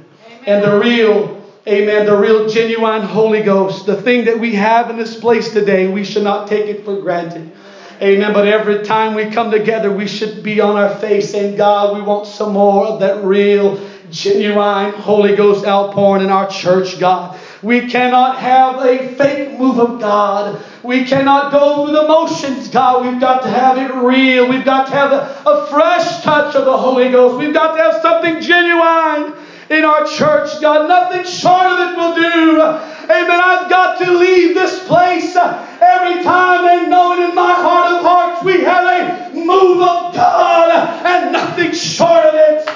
And 0.46 0.64
the 0.64 0.78
real, 0.78 1.44
amen, 1.68 2.06
the 2.06 2.16
real 2.16 2.48
genuine 2.48 3.02
Holy 3.02 3.42
Ghost, 3.42 3.88
the 3.88 4.00
thing 4.00 4.26
that 4.26 4.40
we 4.40 4.54
have 4.54 4.92
in 4.92 4.98
this 4.98 5.20
place 5.20 5.52
today, 5.52 5.88
we 5.88 6.04
should 6.04 6.24
not 6.24 6.48
take 6.48 6.68
it 6.68 6.86
for 6.86 7.02
granted. 7.02 7.52
Amen. 8.00 8.32
But 8.32 8.48
every 8.48 8.84
time 8.84 9.16
we 9.16 9.32
come 9.32 9.50
together, 9.50 9.92
we 9.92 10.06
should 10.06 10.44
be 10.44 10.62
on 10.62 10.76
our 10.76 10.94
face 10.98 11.32
saying, 11.32 11.56
God, 11.56 11.96
we 11.96 12.04
want 12.04 12.28
some 12.28 12.54
more 12.54 12.86
of 12.86 13.00
that 13.00 13.24
real, 13.24 13.80
genuine 14.12 14.94
Holy 14.94 15.36
Ghost 15.36 15.66
outpouring 15.66 16.24
in 16.24 16.30
our 16.30 16.48
church, 16.48 17.00
God. 17.00 17.40
We 17.64 17.88
cannot 17.88 18.38
have 18.38 18.86
a 18.86 19.08
fake 19.16 19.58
move 19.58 19.80
of 19.80 20.00
God. 20.00 20.64
We 20.84 21.06
cannot 21.06 21.52
go 21.52 21.86
through 21.86 21.96
the 21.96 22.08
motions, 22.08 22.68
God. 22.68 23.08
We've 23.08 23.20
got 23.20 23.42
to 23.42 23.50
have 23.50 23.80
it 23.80 23.92
real. 23.96 24.48
We've 24.48 24.66
got 24.66 24.88
to 24.88 24.94
have 24.94 25.12
a, 25.12 25.50
a 25.50 25.68
fresh 25.68 26.22
touch 26.22 26.54
of 26.54 26.66
the 26.66 26.78
Holy 26.78 27.10
Ghost. 27.10 27.40
We've 27.40 27.54
got 27.54 27.76
to 27.76 27.82
have 27.82 28.02
something 28.04 28.42
genuine 28.42 29.34
in 29.70 29.84
our 29.84 30.06
church, 30.06 30.62
God. 30.62 30.88
Nothing 30.88 31.26
short 31.26 31.68
of 31.68 31.80
it 31.80 31.98
will 31.98 32.16
do. 32.16 32.62
Amen. 32.62 33.40
I've 33.42 33.70
got 33.70 34.00
to 34.00 34.12
leave 34.12 34.56
this 34.56 34.86
place 34.88 35.36
uh, 35.36 35.58
every 35.82 36.24
time 36.24 36.66
and 36.66 36.90
knowing 36.90 37.30
in 37.30 37.36
my 37.36 37.54
heart 37.54 37.94
of 37.94 38.02
hearts 38.02 38.44
we 38.44 38.62
have 38.62 38.86
a 38.86 39.34
move 39.34 39.82
of 39.82 40.14
God 40.14 40.70
and 41.06 41.32
nothing 41.32 41.74
short 41.74 42.26
of 42.26 42.36
it. 42.36 42.70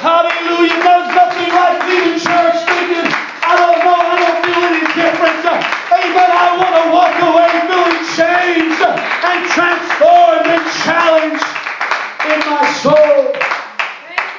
Hallelujah. 0.00 0.76
There's 0.76 1.08
nothing 1.14 1.50
like 1.50 1.78
leaving 1.88 2.20
church 2.20 2.58
thinking, 2.68 3.08
I 3.42 3.52
don't 3.56 3.80
know, 3.80 3.96
I 3.96 4.16
don't 4.20 4.40
feel 4.44 4.62
any 4.68 4.84
different. 4.92 5.42
Amen. 5.46 6.30
I 6.32 6.48
want 6.60 6.74
to 6.76 6.84
walk 6.92 7.16
away 7.24 7.46
feeling 7.86 8.04
changed 8.16 8.82
and 8.82 9.38
transformed 9.50 10.46
and 10.46 10.64
challenged 10.84 11.48
in 12.30 12.38
my 12.50 12.64
soul. 12.82 13.32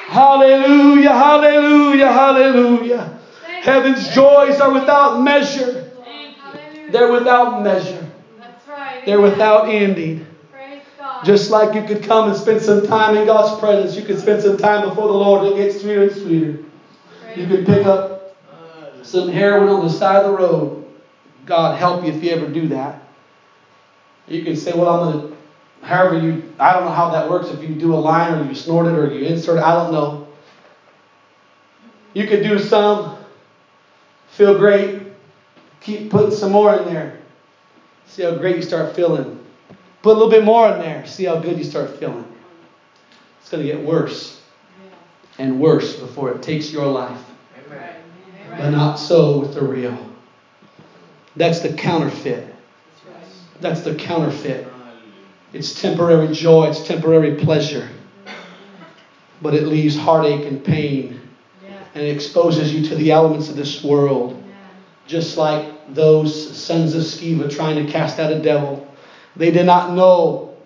Hallelujah, 0.08 1.12
hallelujah, 1.12 2.12
hallelujah. 2.12 3.18
Heaven's 3.62 4.08
joys 4.14 4.60
are 4.60 4.72
without 5.08 5.22
measure. 5.22 5.90
They're 6.90 7.12
without 7.12 7.62
measure. 7.62 8.10
They're 9.04 9.20
without 9.20 9.68
ending. 9.68 10.26
Just 11.24 11.50
like 11.50 11.74
you 11.74 11.82
could 11.82 12.04
come 12.04 12.28
and 12.28 12.36
spend 12.36 12.62
some 12.62 12.86
time 12.86 13.16
in 13.16 13.26
God's 13.26 13.58
presence, 13.58 13.96
you 13.96 14.04
could 14.04 14.18
spend 14.18 14.42
some 14.42 14.56
time 14.56 14.88
before 14.88 15.08
the 15.08 15.14
Lord. 15.14 15.44
It 15.44 15.56
gets 15.56 15.80
sweeter 15.80 16.02
and 16.02 16.12
sweeter. 16.12 16.58
You 17.36 17.46
could 17.46 17.66
pick 17.66 17.86
up 17.86 18.36
some 19.02 19.28
heroin 19.28 19.68
on 19.68 19.84
the 19.84 19.90
side 19.90 20.16
of 20.16 20.30
the 20.30 20.36
road. 20.36 20.86
God 21.46 21.78
help 21.78 22.04
you 22.04 22.12
if 22.12 22.22
you 22.22 22.30
ever 22.30 22.46
do 22.46 22.68
that. 22.68 23.02
You 24.26 24.44
can 24.44 24.54
say, 24.54 24.72
Well, 24.74 24.88
I'm 24.88 25.12
going 25.12 25.28
to, 25.28 25.86
however 25.86 26.18
you, 26.18 26.52
I 26.58 26.74
don't 26.74 26.84
know 26.84 26.92
how 26.92 27.10
that 27.10 27.28
works. 27.28 27.48
If 27.48 27.62
you 27.62 27.74
do 27.74 27.94
a 27.94 27.96
line 27.96 28.34
or 28.34 28.46
you 28.46 28.54
snort 28.54 28.86
it 28.86 28.92
or 28.92 29.12
you 29.12 29.26
insert 29.26 29.56
it, 29.56 29.62
I 29.62 29.72
don't 29.74 29.92
know. 29.92 30.28
You 32.12 32.26
could 32.26 32.42
do 32.42 32.58
some, 32.58 33.17
feel 34.38 34.56
great, 34.56 35.02
keep 35.80 36.12
putting 36.12 36.30
some 36.30 36.52
more 36.52 36.72
in 36.72 36.84
there. 36.84 37.18
See 38.06 38.22
how 38.22 38.36
great 38.36 38.54
you 38.54 38.62
start 38.62 38.94
feeling. 38.94 39.44
Put 40.00 40.12
a 40.12 40.14
little 40.14 40.30
bit 40.30 40.44
more 40.44 40.68
in 40.68 40.78
there. 40.78 41.04
See 41.06 41.24
how 41.24 41.40
good 41.40 41.58
you 41.58 41.64
start 41.64 41.98
feeling. 41.98 42.24
It's 43.40 43.50
going 43.50 43.66
to 43.66 43.72
get 43.72 43.84
worse 43.84 44.40
and 45.38 45.58
worse 45.58 45.96
before 45.96 46.30
it 46.30 46.40
takes 46.40 46.70
your 46.70 46.86
life. 46.86 47.20
Amen. 47.66 47.96
But 48.56 48.70
not 48.70 48.94
so 48.94 49.40
with 49.40 49.54
the 49.54 49.62
real. 49.62 49.98
That's 51.34 51.58
the 51.58 51.72
counterfeit. 51.72 52.54
That's 53.58 53.80
the 53.80 53.96
counterfeit. 53.96 54.68
It's 55.52 55.80
temporary 55.80 56.32
joy, 56.32 56.68
it's 56.68 56.86
temporary 56.86 57.34
pleasure. 57.34 57.88
But 59.42 59.54
it 59.54 59.66
leaves 59.66 59.96
heartache 59.96 60.46
and 60.46 60.62
pain. 60.62 61.17
And 61.94 62.04
it 62.04 62.14
exposes 62.14 62.72
you 62.74 62.86
to 62.88 62.94
the 62.94 63.10
elements 63.10 63.48
of 63.48 63.56
this 63.56 63.82
world. 63.82 64.42
Just 65.06 65.36
like 65.36 65.94
those 65.94 66.56
sons 66.56 66.94
of 66.94 67.02
Sceva 67.02 67.54
trying 67.54 67.84
to 67.84 67.90
cast 67.90 68.18
out 68.18 68.32
a 68.32 68.40
devil. 68.40 68.86
They 69.36 69.50
did 69.50 69.66
not 69.66 69.94
know. 69.94 70.56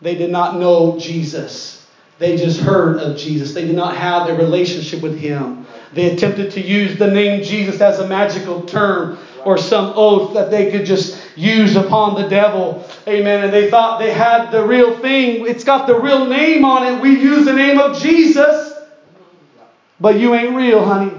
They 0.00 0.16
did 0.16 0.30
not 0.30 0.56
know 0.56 0.98
Jesus. 0.98 1.86
They 2.18 2.36
just 2.36 2.60
heard 2.60 2.98
of 2.98 3.16
Jesus. 3.16 3.54
They 3.54 3.66
did 3.66 3.76
not 3.76 3.96
have 3.96 4.28
a 4.28 4.34
relationship 4.34 5.02
with 5.02 5.18
him. 5.18 5.66
They 5.92 6.10
attempted 6.10 6.52
to 6.52 6.60
use 6.60 6.98
the 6.98 7.10
name 7.10 7.42
Jesus 7.42 7.80
as 7.80 7.98
a 7.98 8.06
magical 8.06 8.62
term 8.62 9.18
or 9.44 9.58
some 9.58 9.92
oath 9.96 10.34
that 10.34 10.50
they 10.50 10.70
could 10.70 10.86
just 10.86 11.20
use 11.36 11.76
upon 11.76 12.20
the 12.20 12.28
devil. 12.28 12.88
Amen. 13.06 13.44
And 13.44 13.52
they 13.52 13.70
thought 13.70 13.98
they 13.98 14.12
had 14.12 14.50
the 14.50 14.64
real 14.64 14.98
thing. 14.98 15.46
It's 15.46 15.64
got 15.64 15.86
the 15.86 15.98
real 15.98 16.26
name 16.26 16.64
on 16.64 16.86
it. 16.86 17.00
We 17.00 17.10
use 17.10 17.44
the 17.44 17.52
name 17.52 17.78
of 17.78 18.00
Jesus. 18.00 18.71
But 20.02 20.18
you 20.18 20.34
ain't 20.34 20.56
real, 20.56 20.84
honey. 20.84 21.12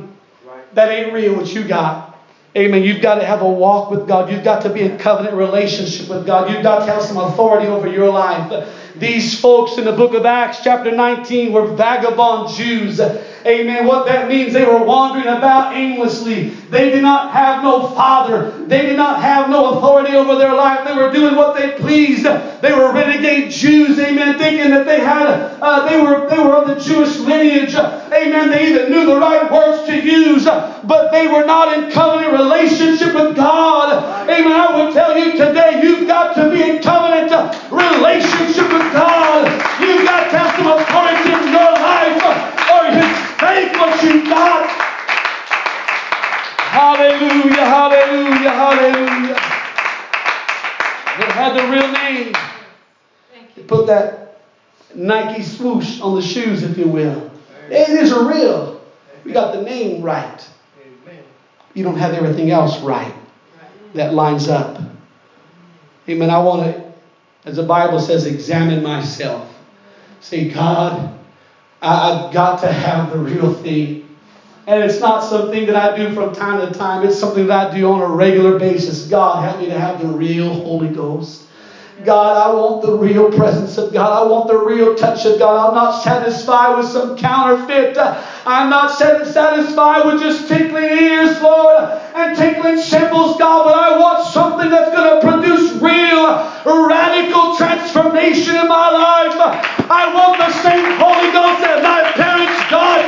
That 0.74 0.92
ain't 0.92 1.14
real 1.14 1.36
what 1.38 1.54
you 1.54 1.64
got. 1.64 2.20
Amen. 2.56 2.84
You've 2.84 3.02
got 3.02 3.16
to 3.16 3.26
have 3.26 3.42
a 3.42 3.50
walk 3.50 3.90
with 3.90 4.08
God. 4.08 4.30
You've 4.30 4.44
got 4.44 4.62
to 4.64 4.70
be 4.70 4.82
in 4.82 4.98
covenant 4.98 5.36
relationship 5.36 6.10
with 6.10 6.26
God. 6.26 6.52
You've 6.52 6.62
got 6.62 6.86
to 6.86 6.92
have 6.92 7.02
some 7.02 7.18
authority 7.18 7.68
over 7.68 7.88
your 7.88 8.12
life. 8.12 8.52
These 8.96 9.40
folks 9.40 9.78
in 9.78 9.86
the 9.86 9.92
book 9.92 10.14
of 10.14 10.26
Acts, 10.26 10.60
chapter 10.64 10.92
19, 10.92 11.52
were 11.52 11.66
vagabond 11.66 12.56
Jews. 12.56 13.00
Amen. 13.46 13.86
What 13.86 14.06
that 14.06 14.30
means, 14.30 14.54
they 14.54 14.66
were 14.66 14.84
wandering 14.84 15.28
about 15.28 15.76
aimlessly. 15.76 16.50
They 16.50 16.92
did 16.92 17.02
not 17.02 17.32
have 17.32 17.64
no 17.64 17.88
father. 17.90 18.52
They 18.68 18.84
did 18.84 18.96
not 18.96 19.22
have 19.22 19.50
no 19.50 19.78
authority 19.78 20.16
over 20.16 20.36
their 20.36 20.54
life. 20.54 20.88
They 20.88 20.96
were 20.96 21.12
doing 21.12 21.36
what 21.36 21.58
they 21.58 21.72
pleased. 21.72 22.24
They 22.24 22.72
were 22.72 22.94
renegade 22.94 23.52
Jews. 23.52 24.00
Amen. 24.00 24.38
Thinking 24.38 24.70
that 24.70 24.86
they 24.86 25.00
had, 25.00 25.28
uh, 25.28 25.90
they 25.90 26.02
were 26.02 26.30
they 26.30 26.40
were 26.40 26.56
of 26.56 26.68
the 26.68 26.80
Jewish 26.82 27.18
lineage. 27.18 27.76
Amen. 27.76 28.50
They 28.50 28.70
even 28.70 28.92
knew 28.92 29.06
the 29.06 29.18
right 29.18 29.52
words 29.52 29.88
to 29.88 30.02
use, 30.02 30.46
but 30.46 31.12
they 31.12 31.28
were 31.28 31.46
not 31.46 31.78
in 31.78 31.92
covenant 31.92 32.32
relationship 32.32 33.14
with 33.14 33.36
God. 33.36 34.30
Amen. 34.30 34.52
I 34.52 34.84
would 34.86 34.94
tell 34.94 35.18
you 35.18 35.32
today, 35.34 35.82
you've 35.84 36.08
got 36.08 36.36
to 36.36 36.50
be 36.50 36.62
in 36.62 36.82
covenant 36.82 37.32
relationship 37.72 38.72
with 38.72 38.83
God. 38.92 39.48
You've 39.80 40.06
got 40.06 40.30
to 40.32 40.38
have 40.38 40.56
some 40.56 40.68
authority 40.68 41.32
in 41.32 41.54
your 41.54 41.74
life, 41.80 42.20
or 42.74 42.92
His 42.92 43.14
faith 43.40 43.72
what 43.80 44.04
you 44.04 44.24
got. 44.30 44.70
Hallelujah, 46.74 47.66
hallelujah, 47.66 48.50
hallelujah. 48.50 49.36
It 51.20 51.32
had 51.32 51.56
the 51.56 51.68
real 51.72 51.92
name. 51.92 52.34
You 53.56 53.64
put 53.64 53.86
that 53.88 54.40
Nike 54.96 55.44
swoosh 55.44 56.02
on 56.02 56.16
the 56.16 56.22
shoes, 56.22 56.64
if 56.64 56.78
you 56.78 56.88
will. 56.88 57.32
It 57.70 57.90
is 57.90 58.12
a 58.12 58.26
real. 58.26 58.82
We 59.24 59.32
got 59.32 59.54
the 59.54 59.62
name 59.62 60.02
right. 60.02 60.50
You 61.74 61.84
don't 61.84 61.98
have 61.98 62.14
everything 62.14 62.52
else 62.52 62.80
right 62.82 63.14
that 63.94 64.14
lines 64.14 64.48
up. 64.48 64.82
Amen. 66.10 66.30
I 66.30 66.40
want 66.40 66.64
to 66.64 66.93
as 67.46 67.58
the 67.58 67.64
Bible 67.64 68.00
says, 68.00 68.26
examine 68.26 68.84
myself. 68.84 69.50
Say, 70.22 70.50
God, 70.50 71.20
I've 71.82 72.32
got 72.32 72.60
to 72.62 72.72
have 72.72 73.12
the 73.12 73.18
real 73.18 73.54
thing. 73.54 74.08
And 74.66 74.82
it's 74.82 75.02
not 75.02 75.22
something 75.24 75.66
that 75.66 75.76
I 75.76 75.98
do 75.98 76.14
from 76.14 76.34
time 76.34 76.66
to 76.66 76.78
time, 76.78 77.06
it's 77.06 77.18
something 77.18 77.48
that 77.48 77.68
I 77.68 77.78
do 77.78 77.86
on 77.88 78.00
a 78.00 78.08
regular 78.08 78.58
basis. 78.58 79.08
God, 79.08 79.44
help 79.44 79.60
me 79.60 79.68
to 79.68 79.78
have 79.78 80.00
the 80.00 80.08
real 80.08 80.54
Holy 80.54 80.88
Ghost. 80.88 81.43
God, 82.02 82.36
I 82.36 82.54
want 82.54 82.82
the 82.82 82.98
real 82.98 83.32
presence 83.32 83.78
of 83.78 83.94
God. 83.94 84.26
I 84.26 84.30
want 84.30 84.48
the 84.48 84.58
real 84.58 84.96
touch 84.96 85.26
of 85.26 85.38
God. 85.40 85.70
I'm 85.70 85.76
not 85.76 86.04
satisfied 86.04 86.78
with 86.78 86.88
some 86.88 87.16
counterfeit. 87.16 87.98
I'm 88.46 88.70
not 88.70 88.92
satisfied 88.92 90.06
with 90.06 90.20
just 90.20 90.48
tinkling 90.48 90.84
ears, 90.84 91.40
Lord, 91.40 91.80
and 92.16 92.36
tinkling 92.36 92.78
cymbals, 92.78 93.38
God, 93.38 93.66
but 93.66 93.76
I 93.76 93.98
want 93.98 94.26
something 94.28 94.70
that's 94.70 94.92
going 94.92 95.06
to 95.06 95.20
produce 95.22 95.72
real, 95.80 96.28
radical 96.66 97.56
transformation 97.56 98.56
in 98.58 98.68
my 98.68 98.90
life. 98.90 99.38
I 99.88 100.12
want 100.12 100.40
the 100.40 100.52
same 100.66 100.98
Holy 100.98 101.32
Ghost 101.32 101.62
that 101.62 101.80
my 101.86 102.04
parents 102.18 102.58
got 102.74 103.08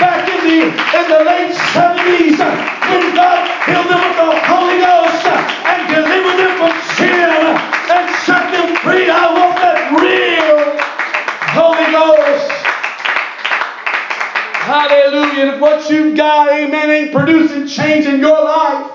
back 0.00 0.24
in 0.30 0.40
the, 0.46 0.60
in 0.70 1.04
the 1.10 1.20
late 1.26 1.52
70s 1.74 2.38
when 2.38 3.14
God 3.14 3.44
filled 3.66 3.90
them 3.90 4.00
with 4.00 4.16
the 4.16 4.30
Holy 4.46 4.78
Ghost 4.80 5.26
and 5.26 5.80
delivered 5.90 6.38
them 6.38 6.51
Holy 11.84 12.16
Ghost. 12.16 12.52
Hallelujah. 14.62 15.42
And 15.42 15.50
if 15.54 15.60
what 15.60 15.90
you've 15.90 16.16
got, 16.16 16.52
amen, 16.52 16.90
ain't 16.90 17.12
producing 17.12 17.66
change 17.66 18.06
in 18.06 18.20
your 18.20 18.44
life, 18.44 18.90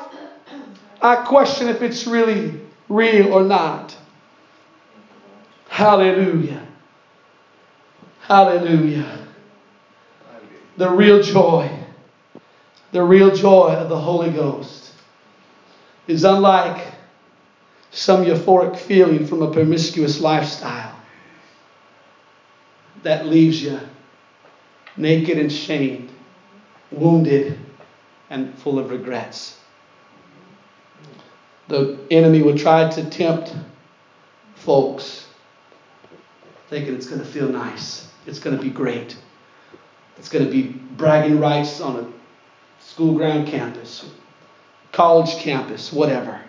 I 1.02 1.18
question 1.18 1.68
if 1.68 1.82
it's 1.82 2.08
really 2.08 2.60
real 2.90 3.34
or 3.34 3.44
not. 3.44 3.96
Hallelujah. 5.70 6.66
Hallelujah. 8.22 9.28
The 10.78 10.90
real 10.90 11.22
joy, 11.22 11.70
the 12.92 13.04
real 13.04 13.36
joy 13.36 13.76
of 13.76 13.90
the 13.90 14.00
Holy 14.00 14.32
Ghost 14.32 14.92
is 16.08 16.24
unlike 16.24 16.94
some 17.92 18.26
euphoric 18.26 18.78
feeling 18.78 19.26
from 19.28 19.42
a 19.42 19.52
promiscuous 19.52 20.22
lifestyle 20.22 20.97
that 23.04 23.26
leaves 23.26 23.62
you 23.62 23.80
naked 24.96 25.38
and 25.38 25.52
shamed, 25.52 26.12
wounded, 26.92 27.60
and 28.30 28.54
full 28.60 28.80
of 28.80 28.90
regrets. 28.90 29.58
The 31.68 32.00
enemy 32.10 32.42
would 32.42 32.58
try 32.58 32.90
to 32.90 33.10
tempt 33.10 33.56
folks 34.56 35.28
thinking 36.70 36.96
it's 36.96 37.08
going 37.08 37.22
to 37.22 37.28
feel 37.28 37.48
nice, 37.48 38.08
it's 38.26 38.40
going 38.40 38.56
to 38.56 38.62
be 38.62 38.70
great, 38.70 39.16
it's 40.18 40.30
going 40.30 40.44
to 40.44 40.52
be 40.52 40.64
bragging 40.64 41.40
rights 41.40 41.80
on 41.80 41.98
a 41.98 42.84
school 42.84 43.16
ground 43.16 43.48
campus, 43.48 44.06
college 44.92 45.38
campus, 45.38 45.94
whatever. 45.94 46.42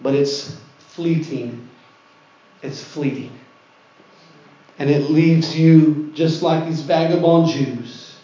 But 0.00 0.14
it's 0.14 0.56
fleeting, 0.78 1.68
it's 2.62 2.82
fleeting. 2.82 3.32
And 4.82 4.90
it 4.90 5.10
leaves 5.10 5.56
you 5.56 6.10
just 6.12 6.42
like 6.42 6.66
these 6.66 6.80
vagabond 6.80 7.46
Jews, 7.46 8.16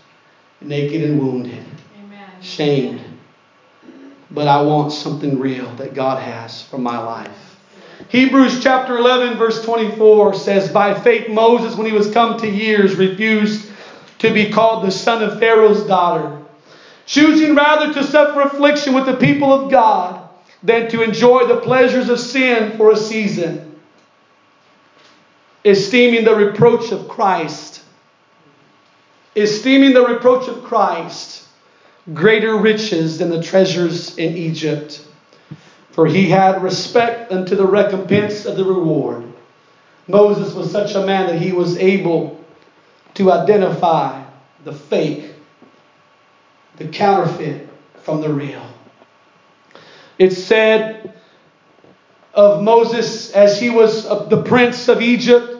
naked 0.60 1.04
and 1.04 1.20
wounded, 1.20 1.64
Amen. 1.96 2.30
shamed. 2.40 3.00
But 4.32 4.48
I 4.48 4.62
want 4.62 4.90
something 4.90 5.38
real 5.38 5.72
that 5.76 5.94
God 5.94 6.20
has 6.20 6.60
for 6.60 6.76
my 6.76 6.98
life. 6.98 7.60
Hebrews 8.08 8.60
chapter 8.60 8.98
11, 8.98 9.38
verse 9.38 9.64
24 9.64 10.34
says, 10.34 10.68
By 10.68 10.98
faith, 10.98 11.28
Moses, 11.28 11.76
when 11.76 11.86
he 11.86 11.92
was 11.92 12.10
come 12.10 12.40
to 12.40 12.50
years, 12.50 12.96
refused 12.96 13.70
to 14.18 14.34
be 14.34 14.50
called 14.50 14.84
the 14.84 14.90
son 14.90 15.22
of 15.22 15.38
Pharaoh's 15.38 15.84
daughter, 15.84 16.42
choosing 17.06 17.54
rather 17.54 17.94
to 17.94 18.02
suffer 18.02 18.40
affliction 18.40 18.94
with 18.94 19.06
the 19.06 19.16
people 19.16 19.52
of 19.52 19.70
God 19.70 20.28
than 20.64 20.90
to 20.90 21.02
enjoy 21.02 21.46
the 21.46 21.60
pleasures 21.60 22.08
of 22.08 22.18
sin 22.18 22.76
for 22.76 22.90
a 22.90 22.96
season, 22.96 23.67
esteeming 25.68 26.24
the 26.24 26.34
reproach 26.34 26.92
of 26.92 27.08
Christ. 27.08 27.82
Esteeming 29.36 29.94
the 29.94 30.06
reproach 30.06 30.48
of 30.48 30.64
Christ 30.64 31.46
greater 32.12 32.56
riches 32.56 33.18
than 33.18 33.30
the 33.30 33.42
treasures 33.42 34.16
in 34.16 34.36
Egypt 34.36 35.04
for 35.98 36.06
he 36.06 36.30
had 36.30 36.62
respect 36.62 37.32
unto 37.32 37.56
the 37.56 37.66
recompense 37.66 38.46
of 38.46 38.56
the 38.56 38.64
reward. 38.64 39.24
Moses 40.06 40.54
was 40.54 40.70
such 40.70 40.94
a 40.94 41.04
man 41.04 41.26
that 41.26 41.42
he 41.42 41.50
was 41.50 41.76
able 41.76 42.38
to 43.14 43.32
identify 43.32 44.22
the 44.62 44.72
fake, 44.72 45.32
the 46.76 46.86
counterfeit 46.86 47.68
from 48.04 48.20
the 48.20 48.32
real. 48.32 48.64
It 50.20 50.30
said 50.30 51.18
of 52.32 52.62
Moses 52.62 53.32
as 53.32 53.60
he 53.60 53.68
was 53.68 54.04
the 54.28 54.44
prince 54.44 54.86
of 54.86 55.02
Egypt 55.02 55.57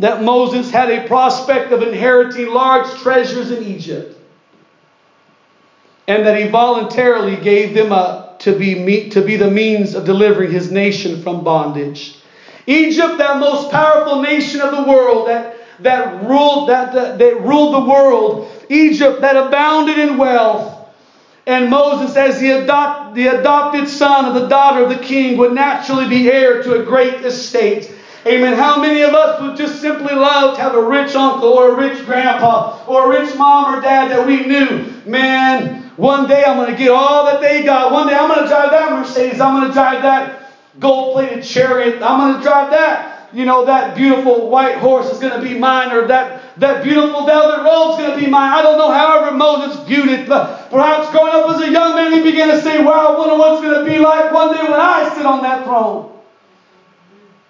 that 0.00 0.22
Moses 0.22 0.70
had 0.70 0.90
a 0.90 1.06
prospect 1.06 1.72
of 1.72 1.82
inheriting 1.82 2.48
large 2.48 2.90
treasures 3.00 3.50
in 3.50 3.62
Egypt 3.64 4.16
and 6.08 6.26
that 6.26 6.40
he 6.40 6.48
voluntarily 6.48 7.36
gave 7.36 7.74
them 7.74 7.92
up 7.92 8.40
to 8.40 8.58
be, 8.58 9.10
to 9.10 9.20
be 9.20 9.36
the 9.36 9.50
means 9.50 9.94
of 9.94 10.04
delivering 10.04 10.50
his 10.50 10.72
nation 10.72 11.22
from 11.22 11.44
bondage. 11.44 12.16
Egypt, 12.66 13.18
that 13.18 13.38
most 13.38 13.70
powerful 13.70 14.22
nation 14.22 14.60
of 14.60 14.70
the 14.72 14.82
world, 14.90 15.28
that, 15.28 15.56
that, 15.80 16.24
ruled, 16.24 16.68
that, 16.68 16.92
that, 16.92 17.18
that 17.18 17.40
ruled 17.42 17.74
the 17.74 17.90
world, 17.90 18.50
Egypt 18.68 19.20
that 19.20 19.36
abounded 19.36 19.98
in 19.98 20.16
wealth, 20.16 20.78
and 21.46 21.70
Moses, 21.70 22.16
as 22.16 22.38
the, 22.40 22.62
adopt, 22.62 23.14
the 23.14 23.28
adopted 23.28 23.88
son 23.88 24.24
of 24.24 24.34
the 24.34 24.46
daughter 24.46 24.84
of 24.84 24.88
the 24.88 25.04
king, 25.04 25.36
would 25.38 25.52
naturally 25.52 26.08
be 26.08 26.30
heir 26.30 26.62
to 26.62 26.80
a 26.80 26.84
great 26.84 27.24
estate. 27.24 27.92
Amen. 28.26 28.52
How 28.52 28.80
many 28.80 29.00
of 29.00 29.14
us 29.14 29.40
would 29.40 29.56
just 29.56 29.80
simply 29.80 30.14
love 30.14 30.56
to 30.56 30.62
have 30.62 30.74
a 30.74 30.82
rich 30.82 31.14
uncle 31.14 31.48
or 31.48 31.72
a 31.72 31.74
rich 31.74 32.04
grandpa 32.04 32.84
or 32.86 33.06
a 33.06 33.20
rich 33.20 33.34
mom 33.36 33.74
or 33.74 33.80
dad 33.80 34.10
that 34.10 34.26
we 34.26 34.44
knew? 34.44 34.92
Man, 35.06 35.84
one 35.96 36.28
day 36.28 36.44
I'm 36.44 36.56
going 36.56 36.70
to 36.70 36.76
get 36.76 36.90
all 36.90 37.24
that 37.24 37.40
they 37.40 37.62
got. 37.62 37.92
One 37.92 38.08
day 38.08 38.14
I'm 38.14 38.28
going 38.28 38.42
to 38.42 38.48
drive 38.48 38.70
that 38.72 38.92
Mercedes. 38.92 39.40
I'm 39.40 39.58
going 39.58 39.68
to 39.68 39.72
drive 39.72 40.02
that 40.02 40.52
gold 40.78 41.14
plated 41.14 41.42
chariot. 41.42 42.02
I'm 42.02 42.20
going 42.20 42.36
to 42.36 42.42
drive 42.42 42.70
that. 42.72 43.30
You 43.32 43.44
know, 43.44 43.64
that 43.64 43.96
beautiful 43.96 44.50
white 44.50 44.78
horse 44.78 45.08
is 45.08 45.20
going 45.20 45.40
to 45.40 45.46
be 45.46 45.56
mine, 45.56 45.92
or 45.92 46.08
that, 46.08 46.58
that 46.58 46.82
beautiful 46.82 47.24
velvet 47.24 47.62
robe 47.62 47.92
is 47.92 48.04
going 48.04 48.18
to 48.18 48.24
be 48.24 48.28
mine. 48.28 48.52
I 48.52 48.60
don't 48.60 48.76
know, 48.76 48.90
however 48.90 49.36
Moses 49.36 49.86
viewed 49.86 50.08
it, 50.08 50.28
but 50.28 50.68
perhaps 50.68 51.08
growing 51.12 51.32
up 51.32 51.48
as 51.50 51.62
a 51.62 51.70
young 51.70 51.94
man, 51.94 52.12
he 52.12 52.28
began 52.28 52.48
to 52.48 52.60
say, 52.60 52.82
Wow, 52.82 53.14
I 53.14 53.18
wonder 53.18 53.36
what's 53.36 53.62
going 53.62 53.84
to 53.84 53.88
be 53.88 53.98
like 53.98 54.32
one 54.32 54.52
day 54.52 54.62
when 54.62 54.80
I 54.80 55.14
sit 55.14 55.24
on 55.26 55.42
that 55.42 55.64
throne. 55.64 56.09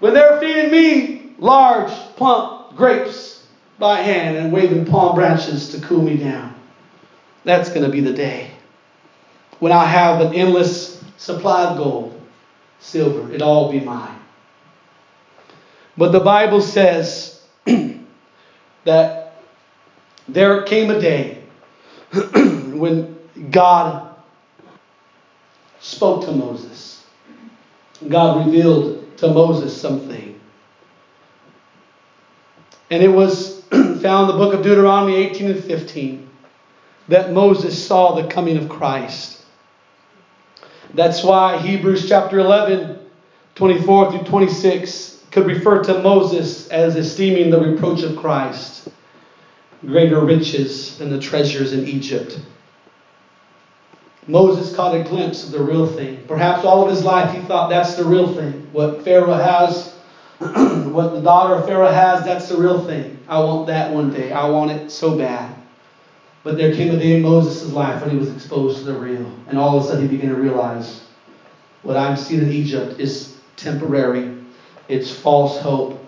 When 0.00 0.14
they're 0.14 0.40
feeding 0.40 0.70
me 0.70 1.32
large, 1.38 1.90
plump 2.16 2.76
grapes 2.76 3.46
by 3.78 4.00
hand 4.00 4.36
and 4.36 4.52
waving 4.52 4.86
palm 4.86 5.14
branches 5.14 5.70
to 5.70 5.80
cool 5.80 6.02
me 6.02 6.16
down. 6.16 6.54
That's 7.44 7.70
going 7.70 7.82
to 7.82 7.88
be 7.88 8.00
the 8.00 8.12
day 8.12 8.50
when 9.60 9.72
I 9.72 9.84
have 9.84 10.20
an 10.20 10.34
endless 10.34 11.02
supply 11.16 11.64
of 11.64 11.76
gold, 11.76 12.20
silver, 12.80 13.32
It'll 13.32 13.48
all 13.48 13.70
be 13.70 13.78
mine. 13.78 14.18
But 15.96 16.12
the 16.12 16.20
Bible 16.20 16.62
says 16.62 17.42
that 18.84 19.42
there 20.26 20.62
came 20.62 20.90
a 20.90 20.98
day 20.98 21.42
when 22.12 23.18
God 23.50 24.16
spoke 25.80 26.24
to 26.24 26.32
Moses. 26.32 27.04
God 28.08 28.46
revealed 28.46 29.06
to 29.20 29.28
Moses 29.28 29.78
something. 29.78 30.40
And 32.90 33.02
it 33.02 33.08
was 33.08 33.60
found 33.70 34.30
in 34.30 34.36
the 34.36 34.44
book 34.44 34.54
of 34.54 34.62
Deuteronomy 34.62 35.14
18 35.14 35.50
and 35.50 35.64
15 35.64 36.28
that 37.08 37.32
Moses 37.32 37.86
saw 37.86 38.14
the 38.14 38.28
coming 38.28 38.56
of 38.56 38.68
Christ. 38.68 39.44
That's 40.94 41.22
why 41.22 41.58
Hebrews 41.58 42.08
chapter 42.08 42.38
11, 42.38 42.98
24 43.54 44.12
through 44.12 44.24
26 44.24 45.24
could 45.30 45.46
refer 45.46 45.84
to 45.84 46.02
Moses 46.02 46.68
as 46.68 46.96
esteeming 46.96 47.50
the 47.50 47.60
reproach 47.60 48.02
of 48.02 48.16
Christ, 48.16 48.88
greater 49.84 50.24
riches 50.24 50.98
than 50.98 51.10
the 51.10 51.20
treasures 51.20 51.72
in 51.72 51.86
Egypt. 51.86 52.40
Moses 54.30 54.74
caught 54.74 54.94
a 54.94 55.02
glimpse 55.02 55.44
of 55.44 55.50
the 55.50 55.60
real 55.60 55.86
thing. 55.86 56.22
Perhaps 56.28 56.64
all 56.64 56.82
of 56.82 56.90
his 56.90 57.04
life 57.04 57.34
he 57.34 57.40
thought 57.40 57.68
that's 57.68 57.94
the 57.94 58.04
real 58.04 58.32
thing. 58.34 58.68
What 58.72 59.02
Pharaoh 59.02 59.32
has, 59.32 59.92
what 60.38 61.14
the 61.14 61.20
daughter 61.20 61.54
of 61.54 61.66
Pharaoh 61.66 61.90
has, 61.90 62.24
that's 62.24 62.48
the 62.48 62.56
real 62.56 62.86
thing. 62.86 63.18
I 63.28 63.38
want 63.40 63.66
that 63.66 63.92
one 63.92 64.10
day. 64.10 64.32
I 64.32 64.48
want 64.48 64.70
it 64.70 64.90
so 64.90 65.16
bad. 65.16 65.56
But 66.42 66.56
there 66.56 66.72
came 66.74 66.90
a 66.90 66.96
day 66.96 67.16
in 67.16 67.22
Moses' 67.22 67.70
life 67.72 68.00
when 68.00 68.10
he 68.10 68.16
was 68.16 68.32
exposed 68.32 68.78
to 68.78 68.84
the 68.84 68.94
real. 68.94 69.30
And 69.46 69.58
all 69.58 69.76
of 69.76 69.84
a 69.84 69.86
sudden 69.86 70.08
he 70.08 70.16
began 70.16 70.30
to 70.30 70.36
realize 70.36 71.04
what 71.82 71.96
I'm 71.96 72.16
seeing 72.16 72.42
in 72.42 72.50
Egypt 72.50 72.98
is 72.98 73.36
temporary, 73.56 74.36
it's 74.88 75.10
false 75.10 75.58
hope, 75.58 76.06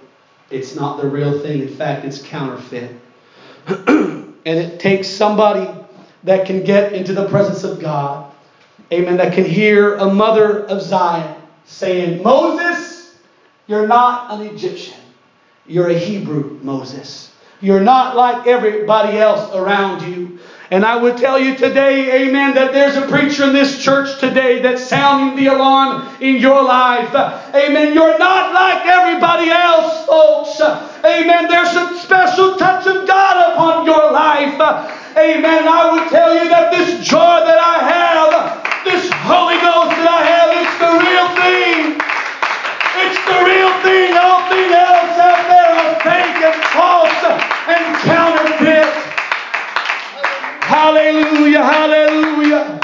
it's 0.50 0.74
not 0.74 1.00
the 1.00 1.08
real 1.08 1.38
thing. 1.40 1.60
In 1.60 1.68
fact, 1.68 2.04
it's 2.04 2.20
counterfeit. 2.20 2.94
and 3.66 4.34
it 4.44 4.80
takes 4.80 5.08
somebody 5.08 5.81
that 6.24 6.46
can 6.46 6.64
get 6.64 6.92
into 6.92 7.12
the 7.12 7.28
presence 7.28 7.64
of 7.64 7.80
God, 7.80 8.32
amen, 8.92 9.16
that 9.16 9.32
can 9.32 9.44
hear 9.44 9.96
a 9.96 10.12
mother 10.12 10.66
of 10.66 10.82
Zion 10.82 11.36
saying, 11.64 12.22
Moses, 12.22 13.16
you're 13.66 13.86
not 13.86 14.32
an 14.32 14.46
Egyptian, 14.46 14.98
you're 15.66 15.88
a 15.88 15.98
Hebrew 15.98 16.58
Moses. 16.62 17.32
You're 17.62 17.80
not 17.80 18.16
like 18.16 18.48
everybody 18.48 19.18
else 19.18 19.54
around 19.54 20.02
you. 20.02 20.40
And 20.72 20.84
I 20.84 20.96
would 20.96 21.16
tell 21.16 21.38
you 21.38 21.54
today, 21.54 22.26
amen, 22.26 22.54
that 22.54 22.72
there's 22.72 22.96
a 22.96 23.06
preacher 23.06 23.44
in 23.44 23.52
this 23.52 23.80
church 23.80 24.18
today 24.18 24.60
that's 24.60 24.82
sounding 24.84 25.36
the 25.36 25.52
alarm 25.52 26.08
in 26.20 26.38
your 26.38 26.64
life. 26.64 27.14
Amen. 27.54 27.94
You're 27.94 28.18
not 28.18 28.52
like 28.52 28.84
everybody 28.84 29.50
else, 29.50 30.06
folks. 30.06 30.60
Amen. 31.04 31.46
There's 31.48 31.76
a 31.76 31.98
special 31.98 32.56
touch 32.56 32.84
of 32.88 33.06
God 33.06 33.52
upon 33.52 33.86
your 33.86 34.10
life. 34.10 35.01
Amen. 35.16 35.44
And 35.44 35.68
I 35.68 35.92
would 35.92 36.08
tell 36.08 36.32
you 36.32 36.48
that 36.48 36.72
this 36.72 37.04
joy 37.04 37.44
that 37.44 37.60
I 37.60 37.84
have, 37.84 38.32
this 38.88 39.12
Holy 39.28 39.60
Ghost 39.60 39.92
that 39.92 40.08
I 40.08 40.24
have, 40.24 40.48
it's 40.56 40.76
the 40.80 40.92
real 41.04 41.28
thing. 41.36 42.00
It's 43.04 43.20
the 43.28 43.38
real 43.44 43.72
thing. 43.84 44.16
All 44.16 44.40
things 44.48 44.72
else 44.72 45.16
out 45.20 45.44
there 45.52 45.72
are 45.84 45.92
fake 46.00 46.40
and 46.40 46.56
false 46.72 47.20
and 47.68 47.84
counterfeit. 48.08 48.88
Hallelujah, 50.64 51.60
hallelujah. 51.60 52.80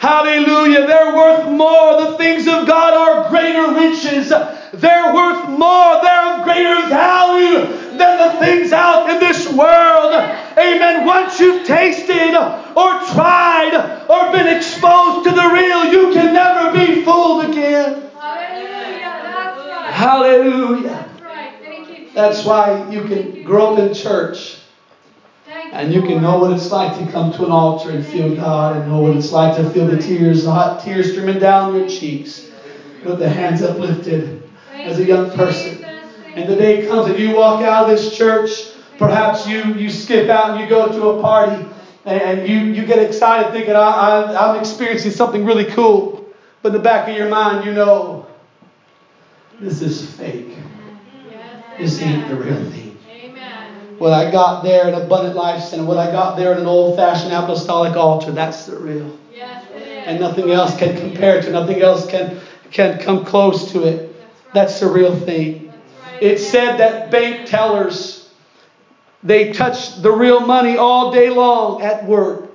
Hallelujah. 0.00 0.86
They're 0.86 1.14
worth 1.14 1.50
more. 1.50 2.08
The 2.08 2.16
things 2.16 2.48
of 2.48 2.66
God 2.66 2.96
are 2.96 3.28
greater 3.28 3.74
riches. 3.76 4.32
They're 4.80 5.12
worth 5.12 5.48
more. 5.48 6.00
They're 6.02 6.18
of 6.38 6.44
greater 6.44 6.88
value 6.88 7.66
than 7.96 8.18
the 8.18 8.38
things 8.38 8.72
out 8.72 9.10
in 9.10 9.18
this 9.18 9.46
world. 9.52 10.14
Amen. 10.56 11.04
Once 11.04 11.40
you've 11.40 11.66
tasted 11.66 12.34
or 12.34 13.00
tried 13.12 14.06
or 14.08 14.32
been 14.32 14.56
exposed 14.56 15.28
to 15.28 15.34
the 15.34 15.48
real, 15.48 15.92
you 15.92 16.12
can 16.12 16.32
never 16.32 16.72
be 16.72 17.04
fooled 17.04 17.46
again. 17.46 18.10
Hallelujah. 18.14 18.98
That's 19.00 19.66
right. 19.66 19.92
Hallelujah. 19.92 20.88
That's 20.88 21.22
right. 21.22 21.54
Thank 21.60 21.98
you. 21.98 22.10
That's 22.14 22.44
why 22.44 22.90
you 22.90 23.02
can 23.02 23.42
grow 23.42 23.74
up 23.74 23.78
in 23.80 23.94
church. 23.94 24.56
And 25.72 25.92
you 25.92 26.02
can 26.02 26.22
know 26.22 26.38
what 26.38 26.52
it's 26.52 26.70
like 26.70 26.98
to 26.98 27.12
come 27.12 27.32
to 27.34 27.44
an 27.44 27.50
altar 27.50 27.90
and 27.90 28.04
feel 28.04 28.34
God 28.34 28.76
and 28.76 28.90
know 28.90 29.00
what 29.00 29.16
it's 29.16 29.32
like 29.32 29.56
to 29.56 29.68
feel 29.70 29.86
the 29.86 29.98
tears, 29.98 30.44
the 30.44 30.50
hot 30.50 30.82
tears 30.82 31.10
streaming 31.12 31.38
down 31.38 31.74
your 31.74 31.88
cheeks 31.88 32.50
with 33.04 33.18
the 33.18 33.28
hands 33.28 33.62
uplifted 33.62 34.42
as 34.88 34.98
a 34.98 35.04
young 35.04 35.30
person. 35.30 35.84
And 36.34 36.48
the 36.48 36.56
day 36.56 36.86
comes 36.86 37.08
that 37.08 37.18
you 37.18 37.34
walk 37.34 37.62
out 37.62 37.84
of 37.84 37.90
this 37.90 38.16
church, 38.16 38.70
perhaps 38.96 39.46
you, 39.46 39.62
you 39.74 39.90
skip 39.90 40.28
out 40.28 40.52
and 40.52 40.60
you 40.60 40.68
go 40.68 40.90
to 40.90 41.08
a 41.18 41.22
party 41.22 41.66
and 42.04 42.48
you, 42.48 42.58
you 42.58 42.86
get 42.86 42.98
excited 42.98 43.52
thinking, 43.52 43.74
I, 43.74 43.78
I, 43.78 44.50
I'm 44.50 44.58
experiencing 44.58 45.10
something 45.10 45.44
really 45.44 45.66
cool. 45.66 46.24
But 46.62 46.68
in 46.68 46.72
the 46.74 46.82
back 46.82 47.08
of 47.08 47.16
your 47.16 47.28
mind, 47.28 47.64
you 47.64 47.72
know, 47.72 48.26
this 49.60 49.82
is 49.82 50.08
fake. 50.14 50.56
This 51.78 52.00
ain't 52.02 52.28
the 52.28 52.36
real 52.36 52.64
thing. 52.70 52.98
What 53.98 54.12
I 54.12 54.30
got 54.30 54.62
there 54.62 54.88
in 54.88 54.94
Abundant 54.94 55.34
Life 55.34 55.62
Center, 55.62 55.84
what 55.84 55.98
I 55.98 56.10
got 56.10 56.36
there 56.36 56.52
in 56.52 56.58
an 56.58 56.66
old 56.66 56.96
fashioned 56.96 57.32
apostolic 57.32 57.96
altar, 57.96 58.30
that's 58.30 58.66
the 58.66 58.76
real. 58.76 59.18
and 60.06 60.20
nothing 60.20 60.50
else 60.50 60.76
can 60.76 60.96
compare 60.96 61.42
to, 61.42 61.50
nothing 61.50 61.80
else 61.82 62.06
can, 62.06 62.38
can 62.70 62.98
come 63.00 63.24
close 63.24 63.70
to 63.72 63.84
it. 63.84 64.07
That's 64.52 64.80
the 64.80 64.88
real 64.88 65.14
thing. 65.14 65.72
It 66.20 66.38
said 66.38 66.78
that 66.78 67.10
bank 67.10 67.48
tellers, 67.48 68.30
they 69.22 69.52
touch 69.52 70.00
the 70.00 70.10
real 70.10 70.40
money 70.40 70.76
all 70.76 71.12
day 71.12 71.30
long 71.30 71.82
at 71.82 72.04
work. 72.06 72.50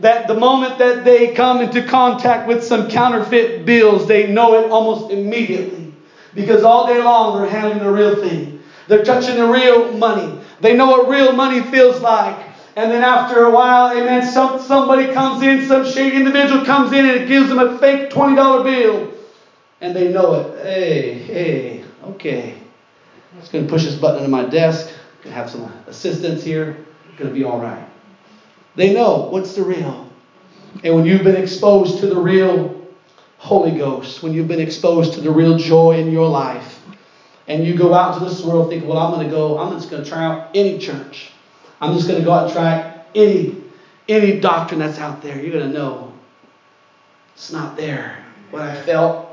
That 0.00 0.28
the 0.28 0.34
moment 0.34 0.78
that 0.78 1.04
they 1.04 1.34
come 1.34 1.62
into 1.62 1.82
contact 1.82 2.46
with 2.46 2.62
some 2.62 2.88
counterfeit 2.88 3.64
bills, 3.64 4.06
they 4.06 4.30
know 4.30 4.54
it 4.54 4.70
almost 4.70 5.10
immediately. 5.10 5.94
Because 6.34 6.64
all 6.64 6.86
day 6.86 7.02
long 7.02 7.40
they're 7.40 7.50
handling 7.50 7.78
the 7.78 7.90
real 7.90 8.16
thing. 8.16 8.62
They're 8.88 9.04
touching 9.04 9.36
the 9.36 9.46
real 9.46 9.92
money. 9.92 10.38
They 10.60 10.76
know 10.76 10.86
what 10.86 11.08
real 11.08 11.32
money 11.32 11.62
feels 11.62 12.00
like. 12.02 12.36
And 12.76 12.90
then 12.92 13.02
after 13.02 13.44
a 13.44 13.50
while, 13.50 13.90
amen, 13.96 14.30
some, 14.30 14.60
somebody 14.60 15.12
comes 15.14 15.42
in, 15.42 15.66
some 15.66 15.86
shady 15.86 16.16
individual 16.16 16.64
comes 16.64 16.92
in 16.92 17.06
and 17.06 17.22
it 17.22 17.26
gives 17.26 17.48
them 17.48 17.58
a 17.58 17.78
fake 17.78 18.10
$20 18.10 18.64
bill. 18.64 19.15
And 19.80 19.94
they 19.94 20.12
know 20.12 20.34
it. 20.34 20.64
Hey, 20.64 21.14
hey, 21.14 21.84
okay. 22.04 22.54
I'm 23.32 23.40
just 23.40 23.52
going 23.52 23.66
to 23.66 23.70
push 23.70 23.84
this 23.84 23.96
button 23.96 24.18
under 24.18 24.30
my 24.30 24.44
desk. 24.44 24.88
I'm 24.88 25.24
Going 25.24 25.34
to 25.34 25.40
have 25.40 25.50
some 25.50 25.64
assistance 25.86 26.42
here. 26.42 26.78
Going 27.18 27.30
to 27.30 27.34
be 27.34 27.44
all 27.44 27.58
right. 27.58 27.86
They 28.74 28.92
know 28.92 29.28
what's 29.30 29.54
the 29.54 29.62
real. 29.62 30.10
And 30.84 30.94
when 30.94 31.06
you've 31.06 31.24
been 31.24 31.36
exposed 31.36 31.98
to 32.00 32.06
the 32.06 32.18
real 32.18 32.86
Holy 33.38 33.76
Ghost, 33.76 34.22
when 34.22 34.32
you've 34.32 34.48
been 34.48 34.60
exposed 34.60 35.14
to 35.14 35.20
the 35.20 35.30
real 35.30 35.56
joy 35.56 35.98
in 35.98 36.10
your 36.10 36.28
life, 36.28 36.80
and 37.48 37.64
you 37.66 37.76
go 37.76 37.94
out 37.94 38.14
into 38.14 38.28
this 38.28 38.42
world 38.42 38.70
thinking, 38.70 38.88
well, 38.88 38.98
I'm 38.98 39.14
going 39.14 39.26
to 39.26 39.30
go, 39.30 39.58
I'm 39.58 39.72
just 39.72 39.90
going 39.90 40.02
to 40.02 40.08
try 40.08 40.24
out 40.24 40.50
any 40.54 40.78
church. 40.78 41.30
I'm 41.80 41.94
just 41.94 42.08
going 42.08 42.18
to 42.18 42.24
go 42.24 42.32
out 42.32 42.44
and 42.44 42.52
try 42.52 43.04
any, 43.14 43.62
any 44.08 44.40
doctrine 44.40 44.80
that's 44.80 44.98
out 44.98 45.22
there. 45.22 45.40
You're 45.40 45.52
going 45.52 45.72
to 45.72 45.78
know 45.78 46.12
it's 47.34 47.52
not 47.52 47.76
there. 47.76 48.24
What 48.50 48.62
I 48.62 48.80
felt 48.82 49.25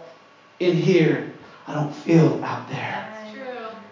in 0.59 0.75
here, 0.75 1.31
I 1.67 1.73
don't 1.73 1.93
feel 1.93 2.43
out 2.43 2.67
there. 2.69 3.09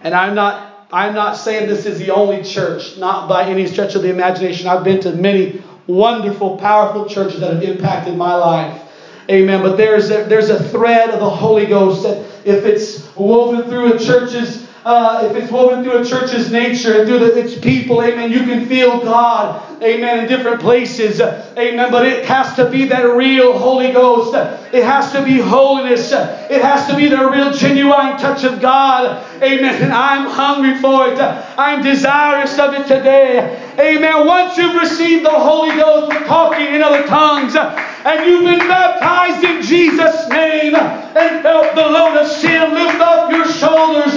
And 0.01 0.13
I'm 0.13 0.33
not 0.35 0.71
I'm 0.93 1.13
not 1.13 1.37
saying 1.37 1.69
this 1.69 1.85
is 1.85 1.99
the 1.99 2.09
only 2.09 2.43
church, 2.43 2.97
not 2.97 3.29
by 3.29 3.45
any 3.45 3.65
stretch 3.65 3.95
of 3.95 4.01
the 4.01 4.09
imagination. 4.09 4.67
I've 4.67 4.83
been 4.83 4.99
to 5.01 5.13
many 5.13 5.63
wonderful, 5.87 6.57
powerful 6.57 7.07
churches 7.07 7.39
that 7.39 7.53
have 7.53 7.63
impacted 7.63 8.17
my 8.17 8.35
life. 8.35 8.81
Amen. 9.29 9.61
But 9.61 9.77
there's 9.77 10.09
a, 10.09 10.23
there's 10.23 10.49
a 10.49 10.61
thread 10.61 11.09
of 11.09 11.19
the 11.19 11.29
Holy 11.29 11.65
Ghost 11.65 12.03
that 12.03 12.17
if 12.45 12.65
it's 12.65 13.15
woven 13.15 13.69
through 13.69 13.93
a 13.93 13.99
church's 13.99 14.67
uh, 14.83 15.27
if 15.29 15.35
it's 15.35 15.51
woven 15.51 15.83
through 15.83 15.99
a 15.99 16.05
church's 16.05 16.51
nature 16.51 16.99
and 16.99 17.07
through 17.07 17.19
the, 17.19 17.37
its 17.37 17.55
people, 17.55 18.01
amen, 18.01 18.31
you 18.31 18.39
can 18.39 18.65
feel 18.65 18.99
God, 18.99 19.70
amen, 19.81 20.19
in 20.19 20.27
different 20.27 20.61
places, 20.61 21.19
amen. 21.21 21.91
But 21.91 22.05
it 22.05 22.25
has 22.25 22.55
to 22.55 22.69
be 22.69 22.85
that 22.85 23.03
real 23.03 23.57
Holy 23.57 23.91
Ghost. 23.91 24.35
It 24.73 24.83
has 24.83 25.11
to 25.13 25.23
be 25.23 25.39
holiness. 25.39 26.11
It 26.11 26.61
has 26.61 26.87
to 26.87 26.95
be 26.95 27.07
the 27.07 27.29
real, 27.29 27.51
genuine 27.51 28.17
touch 28.17 28.43
of 28.43 28.61
God, 28.61 29.25
amen. 29.41 29.81
And 29.81 29.91
I'm 29.91 30.29
hungry 30.29 30.79
for 30.79 31.07
it. 31.07 31.19
I'm 31.19 31.81
desirous 31.81 32.57
of 32.59 32.73
it 32.73 32.87
today, 32.87 33.73
amen. 33.79 34.27
Once 34.27 34.57
you've 34.57 34.75
received 34.75 35.25
the 35.25 35.31
Holy 35.31 35.75
Ghost 35.75 36.11
talking 36.27 36.67
in 36.67 36.83
other 36.83 37.05
tongues, 37.07 37.55
and 37.55 38.25
you've 38.25 38.43
been 38.43 38.67
baptized 38.67 39.43
in 39.43 39.61
Jesus' 39.61 40.29
name 40.29 40.75
and 40.75 41.43
felt 41.43 41.75
the 41.75 41.81
load 41.81 42.17
of 42.17 42.27
sin 42.27 42.73
lift 42.73 42.99
off 43.01 43.31
your 43.31 43.47
shoulders, 43.47 44.13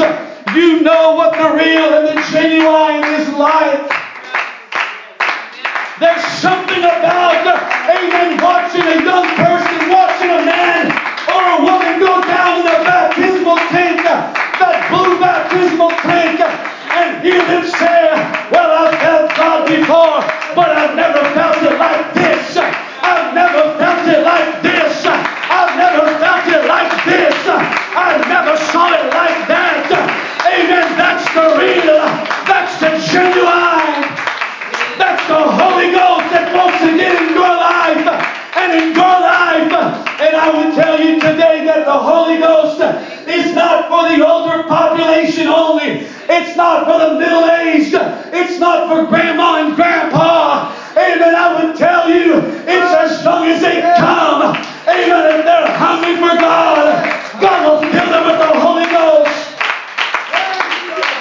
you 0.55 0.81
know 0.83 1.15
what 1.15 1.33
the 1.33 1.57
real 1.57 1.95
and 1.95 2.09
the 2.09 2.23
genuine 2.31 3.05
is 3.21 3.29
like. 3.35 4.04
There's 6.05 6.37
something 6.37 6.85
about, 6.85 7.49
amen, 7.89 8.37
watching 8.45 8.85
a 8.85 9.01
young 9.01 9.25
person, 9.41 9.89
watching 9.89 10.37
a 10.37 10.45
man 10.45 10.93
or 11.33 11.43
a 11.57 11.59
woman 11.65 11.97
go 11.97 12.21
down 12.21 12.61
in 12.61 12.69
a 12.69 12.85
baptismal 12.85 13.57
tank, 13.73 14.05
uh, 14.05 14.29
that 14.61 14.85
blue 14.93 15.17
baptismal 15.17 15.97
tank, 16.05 16.45
uh, 16.45 16.53
and 16.93 17.25
hear 17.25 17.41
them 17.49 17.65
say, 17.65 18.13
Well, 18.53 18.69
I've 18.85 19.01
felt 19.01 19.33
God 19.33 19.65
before, 19.65 20.21
but 20.53 20.77
I've 20.77 20.93
never 20.93 21.25
felt 21.33 21.57
it 21.65 21.81
like 21.81 22.13
this. 22.13 22.53
I've 22.61 23.33
never 23.33 23.65
felt 23.81 24.05
it 24.05 24.21
like 24.29 24.61
this. 24.61 25.09
I've 25.09 25.73
never 25.73 26.05
felt 26.21 26.45
it 26.53 26.69
like 26.69 26.93
this. 27.09 27.33
I 27.49 28.21
never 28.29 28.61
saw 28.69 28.93
it 28.93 29.09
like 29.09 29.41
that. 29.49 29.89
Amen. 30.53 30.85
That's 31.01 31.25
the 31.33 31.49
real. 31.57 31.97
That's 32.45 32.77
the 32.77 32.93
genuine. 33.09 33.64
In 38.75 38.95
your 38.95 39.17
life. 39.23 39.71
And 40.21 40.37
I 40.37 40.51
would 40.51 40.75
tell 40.75 40.99
you 40.99 41.21
today 41.21 41.65
that 41.67 41.85
the 41.85 41.99
Holy 41.99 42.39
Ghost 42.39 42.81
is 43.29 43.55
not 43.55 43.89
for 43.89 44.09
the 44.11 44.27
older 44.27 44.67
population 44.69 45.47
only. 45.49 46.07
It's 46.29 46.57
not 46.57 46.87
for 46.87 46.99
the 46.99 47.19
middle 47.19 47.45
aged. 47.51 47.95
It's 48.33 48.59
not 48.59 48.89
for 48.89 49.07
grandma 49.07 49.65
and 49.65 49.77
grandpa. 49.77 50.73
Amen. 50.97 51.35
I 51.35 51.47
would 51.59 51.77
tell 51.77 52.09
you, 52.09 52.39
it's 52.39 52.93
as 52.95 53.25
long 53.25 53.47
as 53.47 53.61
they 53.61 53.81
come. 53.99 54.57
Amen. 54.87 55.39
If 55.39 55.45
they're 55.45 55.77
hungry 55.77 56.15
for 56.17 56.35
God, 56.39 56.87
God 57.41 57.59
will 57.67 57.81
fill 57.91 58.11
them 58.11 58.25
with 58.27 58.39
the 58.39 58.53
Holy 58.61 58.87
Ghost. 58.87 59.55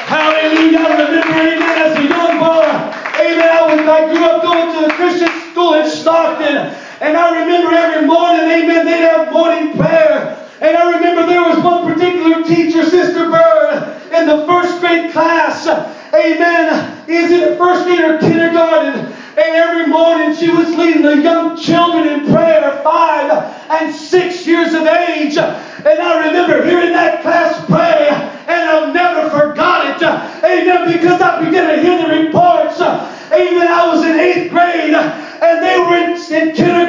Hallelujah. 0.08 0.78
I 0.78 0.92
remember, 0.94 1.34
amen, 1.34 1.78
as 1.82 1.98
a 1.98 2.04
young 2.04 2.38
boy, 2.38 2.70
amen, 3.18 3.50
I, 3.50 3.62
was, 3.66 3.82
I 3.82 4.14
grew 4.14 4.26
up 4.26 4.44
going 4.44 4.70
to 4.74 4.94
a 4.94 4.94
Christian 4.94 5.32
school 5.52 5.74
in 5.74 5.90
Stockton. 5.90 6.83
And 7.04 7.18
I 7.18 7.42
remember 7.42 7.76
every 7.76 8.08
morning, 8.08 8.46
amen, 8.50 8.86
they'd 8.86 9.04
have 9.04 9.34
morning 9.34 9.76
prayer. 9.76 10.40
And 10.62 10.78
I 10.78 10.90
remember 10.90 11.26
there 11.26 11.44
was 11.44 11.62
one 11.62 11.94
particular 11.94 12.44
teacher, 12.44 12.86
Sister 12.86 13.30
Bird, 13.30 14.02
in 14.14 14.26
the 14.26 14.46
first 14.48 14.80
grade 14.80 15.12
class. 15.12 15.68
Amen. 15.68 17.04
Is 17.10 17.30
it 17.30 17.58
first 17.58 17.84
grade 17.84 18.00
or 18.00 18.20
kindergarten? 18.20 19.12
And 19.36 19.56
every 19.56 19.88
morning 19.88 20.34
she 20.34 20.50
was 20.50 20.70
leading 20.78 21.02
the 21.02 21.18
young 21.18 21.58
children 21.58 22.08
in 22.08 22.32
prayer, 22.32 22.80
five 22.86 23.30
and 23.70 23.94
six 23.94 24.48
years 24.48 24.74
of 24.74 24.88
age. 24.88 25.36
And 25.36 26.00
I 26.00 26.26
remember 26.26 26.64
hearing 26.64 26.94
that 26.94 27.22
class 27.22 27.66
pray, 27.66 28.08
and 28.48 28.70
I've 28.70 28.94
never 28.94 29.30
forgot 29.30 30.02
it. 30.02 30.02
Amen. 30.02 30.94
Because 30.94 31.20
I 31.20 31.44
began 31.44 31.76
to 31.76 31.82
hear 31.82 31.98
the 31.98 32.24
reports. 32.24 32.80
Amen. 32.80 33.68
I 33.68 33.88
was 33.88 34.06
in 34.06 34.18
eighth 34.20 34.52
grade, 34.52 34.94
and 34.94 35.64
they 35.64 35.80
were 35.80 35.98
in, 35.98 36.12
in 36.12 36.56
kindergarten, 36.56 36.83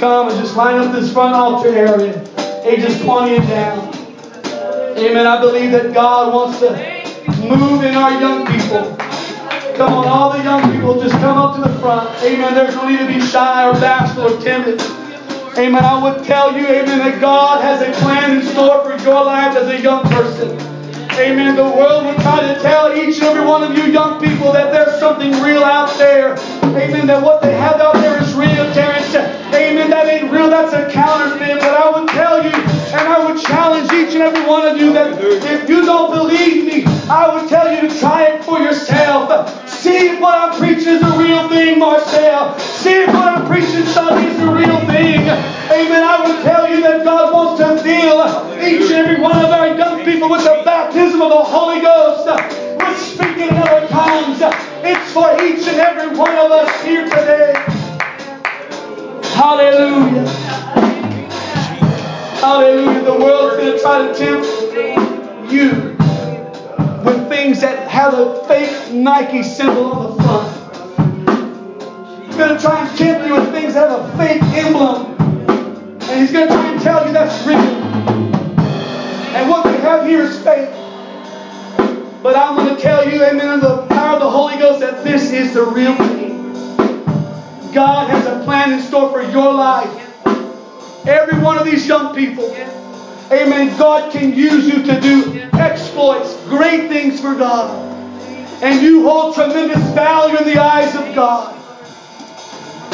come 0.00 0.28
and 0.28 0.40
just 0.40 0.56
line 0.56 0.80
up 0.80 0.92
this 0.92 1.12
front 1.12 1.36
altar 1.36 1.68
area. 1.68 2.16
Ages 2.64 2.98
20 3.02 3.36
and 3.36 3.48
down. 3.48 3.94
Amen. 4.96 5.26
I 5.26 5.38
believe 5.38 5.72
that 5.72 5.92
God 5.92 6.32
wants 6.32 6.58
to 6.60 6.70
move 7.46 7.84
in 7.84 7.94
our 7.94 8.18
young 8.18 8.46
people. 8.46 8.96
Come 9.76 9.92
on, 9.92 10.08
all 10.08 10.32
the 10.32 10.42
young 10.42 10.72
people, 10.72 10.98
just 11.00 11.14
come 11.16 11.36
up 11.36 11.54
to 11.56 11.60
the 11.62 11.78
front. 11.80 12.08
Amen. 12.22 12.54
There's 12.54 12.74
no 12.74 12.88
need 12.88 12.98
to 12.98 13.06
be 13.06 13.20
shy 13.20 13.68
or 13.68 13.74
bashful 13.74 14.32
or 14.32 14.40
timid. 14.40 14.80
Amen. 15.58 15.84
I 15.84 16.02
would 16.02 16.24
tell 16.24 16.56
you, 16.56 16.66
amen, 16.66 16.98
that 16.98 17.20
God 17.20 17.62
has 17.62 17.82
a 17.82 17.92
plan 18.00 18.38
in 18.38 18.42
store 18.42 18.82
for 18.82 19.04
your 19.04 19.22
life 19.22 19.54
as 19.54 19.68
a 19.68 19.82
young 19.82 20.02
person. 20.04 20.50
Amen. 21.18 21.56
The 21.56 21.64
world 21.64 22.06
would 22.06 22.16
try 22.22 22.40
to 22.40 22.58
tell 22.62 22.96
each 22.96 23.16
and 23.16 23.24
every 23.24 23.44
one 23.44 23.62
of 23.62 23.76
you 23.76 23.92
young 23.92 24.18
people 24.18 24.50
that 24.52 24.72
there's 24.72 24.98
something 24.98 25.32
real 25.42 25.62
out 25.62 25.94
there. 25.98 26.38
Amen. 26.64 27.06
That 27.06 27.22
what 27.22 27.42
they 27.42 27.52
have 27.52 27.80
out 27.82 27.94
there 27.96 28.22
is 28.22 28.32
real, 28.32 28.72
Terrence. 28.72 29.39
Real. 30.30 30.48
That's 30.50 30.72
a 30.72 30.90
counterfeit. 30.90 31.60
But 31.60 31.74
I 31.74 31.90
would 31.90 32.08
tell 32.08 32.42
you, 32.44 32.50
and 32.50 33.08
I 33.08 33.24
would 33.26 33.40
challenge 33.42 33.90
each 33.92 34.14
and 34.14 34.22
every 34.22 34.46
one 34.46 34.66
of 34.66 34.76
you 34.78 34.92
that 34.92 35.18
if 35.20 35.68
you 35.68 35.84
don't 35.84 36.10
believe 36.10 36.66
me, 36.66 36.84
I 37.08 37.34
would 37.34 37.48
tell 37.48 37.72
you 37.72 37.88
to 37.88 37.98
try 37.98 38.24
it 38.28 38.44
for 38.44 38.60
yourself. 38.60 39.68
See 39.68 40.14
if 40.14 40.20
what 40.20 40.38
I'm 40.38 40.58
preaching 40.58 40.94
is 40.94 41.00
the 41.00 41.16
real 41.18 41.48
thing, 41.48 41.78
Marcel. 41.78 42.58
See 42.58 43.02
if 43.02 43.08
what 43.08 43.26
I'm 43.26 43.46
preaching, 43.46 43.84
Sonny, 43.86 44.26
is 44.26 44.38
the 44.38 44.52
real 44.52 44.78
thing. 44.86 45.20
Amen. 45.26 46.02
I 46.04 46.22
would 46.26 46.42
tell 46.44 46.70
you 46.70 46.80
that 46.82 47.04
God 47.04 47.32
wants 47.32 47.60
to 47.62 47.82
fill 47.82 48.20
each 48.62 48.90
and 48.90 49.06
every 49.06 49.20
one 49.20 49.36
of 49.36 49.50
our 49.50 49.74
young 49.76 50.04
people 50.04 50.28
with 50.30 50.44
the 50.44 50.62
baptism 50.64 51.22
of 51.22 51.30
the 51.30 51.42
Holy 51.42 51.80
Ghost, 51.80 52.26
with 52.78 52.98
speaking 52.98 53.48
in 53.48 53.56
other 53.56 53.88
tongues. 53.88 54.38
It's 54.84 55.12
for 55.12 55.32
each 55.42 55.66
and 55.66 55.78
every 55.80 56.16
one 56.16 56.36
of 56.36 56.50
us 56.52 56.82
here 56.84 57.04
today. 57.04 57.69
Hallelujah. 59.40 60.28
Hallelujah. 62.42 63.04
The 63.04 63.14
world's 63.14 63.56
going 63.56 63.72
to 63.72 63.78
try 63.80 64.06
to 64.06 64.12
tempt 64.14 64.46
you 65.50 65.96
with 67.02 67.26
things 67.30 67.62
that 67.62 67.88
have 67.88 68.12
a 68.12 68.44
fake 68.46 68.92
Nike 68.92 69.42
symbol 69.42 69.92
on 69.92 70.14
the 70.14 70.22
front. 70.22 70.46
He's 72.26 72.36
going 72.36 72.54
to 72.54 72.60
try 72.60 72.86
and 72.86 72.98
tempt 72.98 73.26
you 73.28 73.32
with 73.32 73.50
things 73.50 73.72
that 73.72 73.88
have 73.88 74.12
a 74.12 74.16
fake 74.18 74.42
emblem. 74.42 75.16
And 75.18 76.20
he's 76.20 76.32
going 76.32 76.46
to 76.46 76.52
try 76.52 76.72
and 76.72 76.80
tell 76.82 77.06
you 77.06 77.12
that's 77.14 77.46
real. 77.46 77.56
And 77.56 79.48
what 79.48 79.64
we 79.64 79.72
have 79.78 80.04
here 80.04 80.20
is 80.20 80.38
fake. 80.44 80.68
But 82.22 82.36
I'm 82.36 82.56
going 82.56 82.76
to 82.76 82.82
tell 82.82 83.08
you, 83.10 83.24
amen, 83.24 83.54
in 83.54 83.60
the 83.60 83.86
power 83.86 84.16
of 84.16 84.20
the 84.20 84.30
Holy 84.30 84.58
Ghost, 84.58 84.80
that 84.80 85.02
this 85.02 85.32
is 85.32 85.54
the 85.54 85.64
real 85.64 85.96
thing. 85.96 86.29
God 87.72 88.10
has 88.10 88.26
a 88.26 88.44
plan 88.44 88.72
in 88.72 88.80
store 88.80 89.10
for 89.10 89.22
your 89.22 89.52
life. 89.52 90.06
Every 91.06 91.38
one 91.40 91.58
of 91.58 91.64
these 91.64 91.86
young 91.86 92.14
people, 92.14 92.44
Amen. 93.32 93.78
God 93.78 94.10
can 94.10 94.34
use 94.34 94.66
you 94.66 94.82
to 94.82 95.00
do 95.00 95.48
exploits, 95.52 96.34
great 96.46 96.88
things 96.88 97.20
for 97.20 97.36
God. 97.36 97.70
And 98.60 98.82
you 98.82 99.04
hold 99.04 99.36
tremendous 99.36 99.78
value 99.94 100.36
in 100.36 100.44
the 100.44 100.60
eyes 100.60 100.96
of 100.96 101.14
God. 101.14 101.56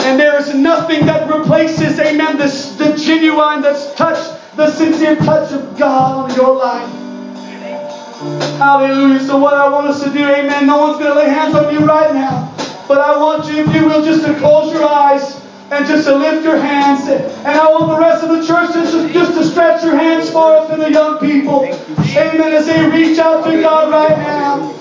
And 0.00 0.20
there 0.20 0.38
is 0.38 0.54
nothing 0.54 1.06
that 1.06 1.34
replaces, 1.34 1.98
amen, 1.98 2.36
the 2.36 3.02
genuine 3.02 3.62
that's 3.62 3.94
touched, 3.94 4.56
the 4.56 4.70
sincere 4.70 5.16
touch 5.16 5.52
of 5.52 5.78
God 5.78 6.30
on 6.30 6.36
your 6.36 6.54
life. 6.54 6.92
Hallelujah. 8.58 9.20
So, 9.20 9.38
what 9.38 9.54
I 9.54 9.68
want 9.68 9.86
us 9.86 10.04
to 10.04 10.10
do, 10.10 10.28
amen, 10.28 10.66
no 10.66 10.78
one's 10.78 10.98
going 10.98 11.12
to 11.12 11.18
lay 11.18 11.28
hands 11.28 11.54
on 11.54 11.72
you 11.72 11.80
right 11.80 12.14
now. 12.14 12.55
But 12.88 13.00
I 13.00 13.16
want 13.18 13.50
you, 13.50 13.64
if 13.64 13.74
you 13.74 13.86
will, 13.86 14.04
just 14.04 14.24
to 14.24 14.34
close 14.38 14.72
your 14.72 14.84
eyes 14.84 15.42
and 15.72 15.84
just 15.86 16.06
to 16.06 16.14
lift 16.14 16.44
your 16.44 16.56
hands. 16.56 17.08
And 17.08 17.58
I 17.58 17.68
want 17.68 17.90
the 17.90 17.98
rest 17.98 18.22
of 18.22 18.30
the 18.30 18.46
church 18.46 18.72
just, 18.74 19.12
just 19.12 19.34
to 19.34 19.44
stretch 19.44 19.82
your 19.82 19.96
hands 19.96 20.30
forward 20.30 20.70
to 20.70 20.76
the 20.76 20.90
young 20.92 21.18
people. 21.18 21.64
Amen. 21.64 22.52
As 22.54 22.66
they 22.66 22.88
reach 22.88 23.18
out 23.18 23.44
to 23.44 23.60
God 23.60 23.90
right 23.90 24.16
now. 24.16 24.72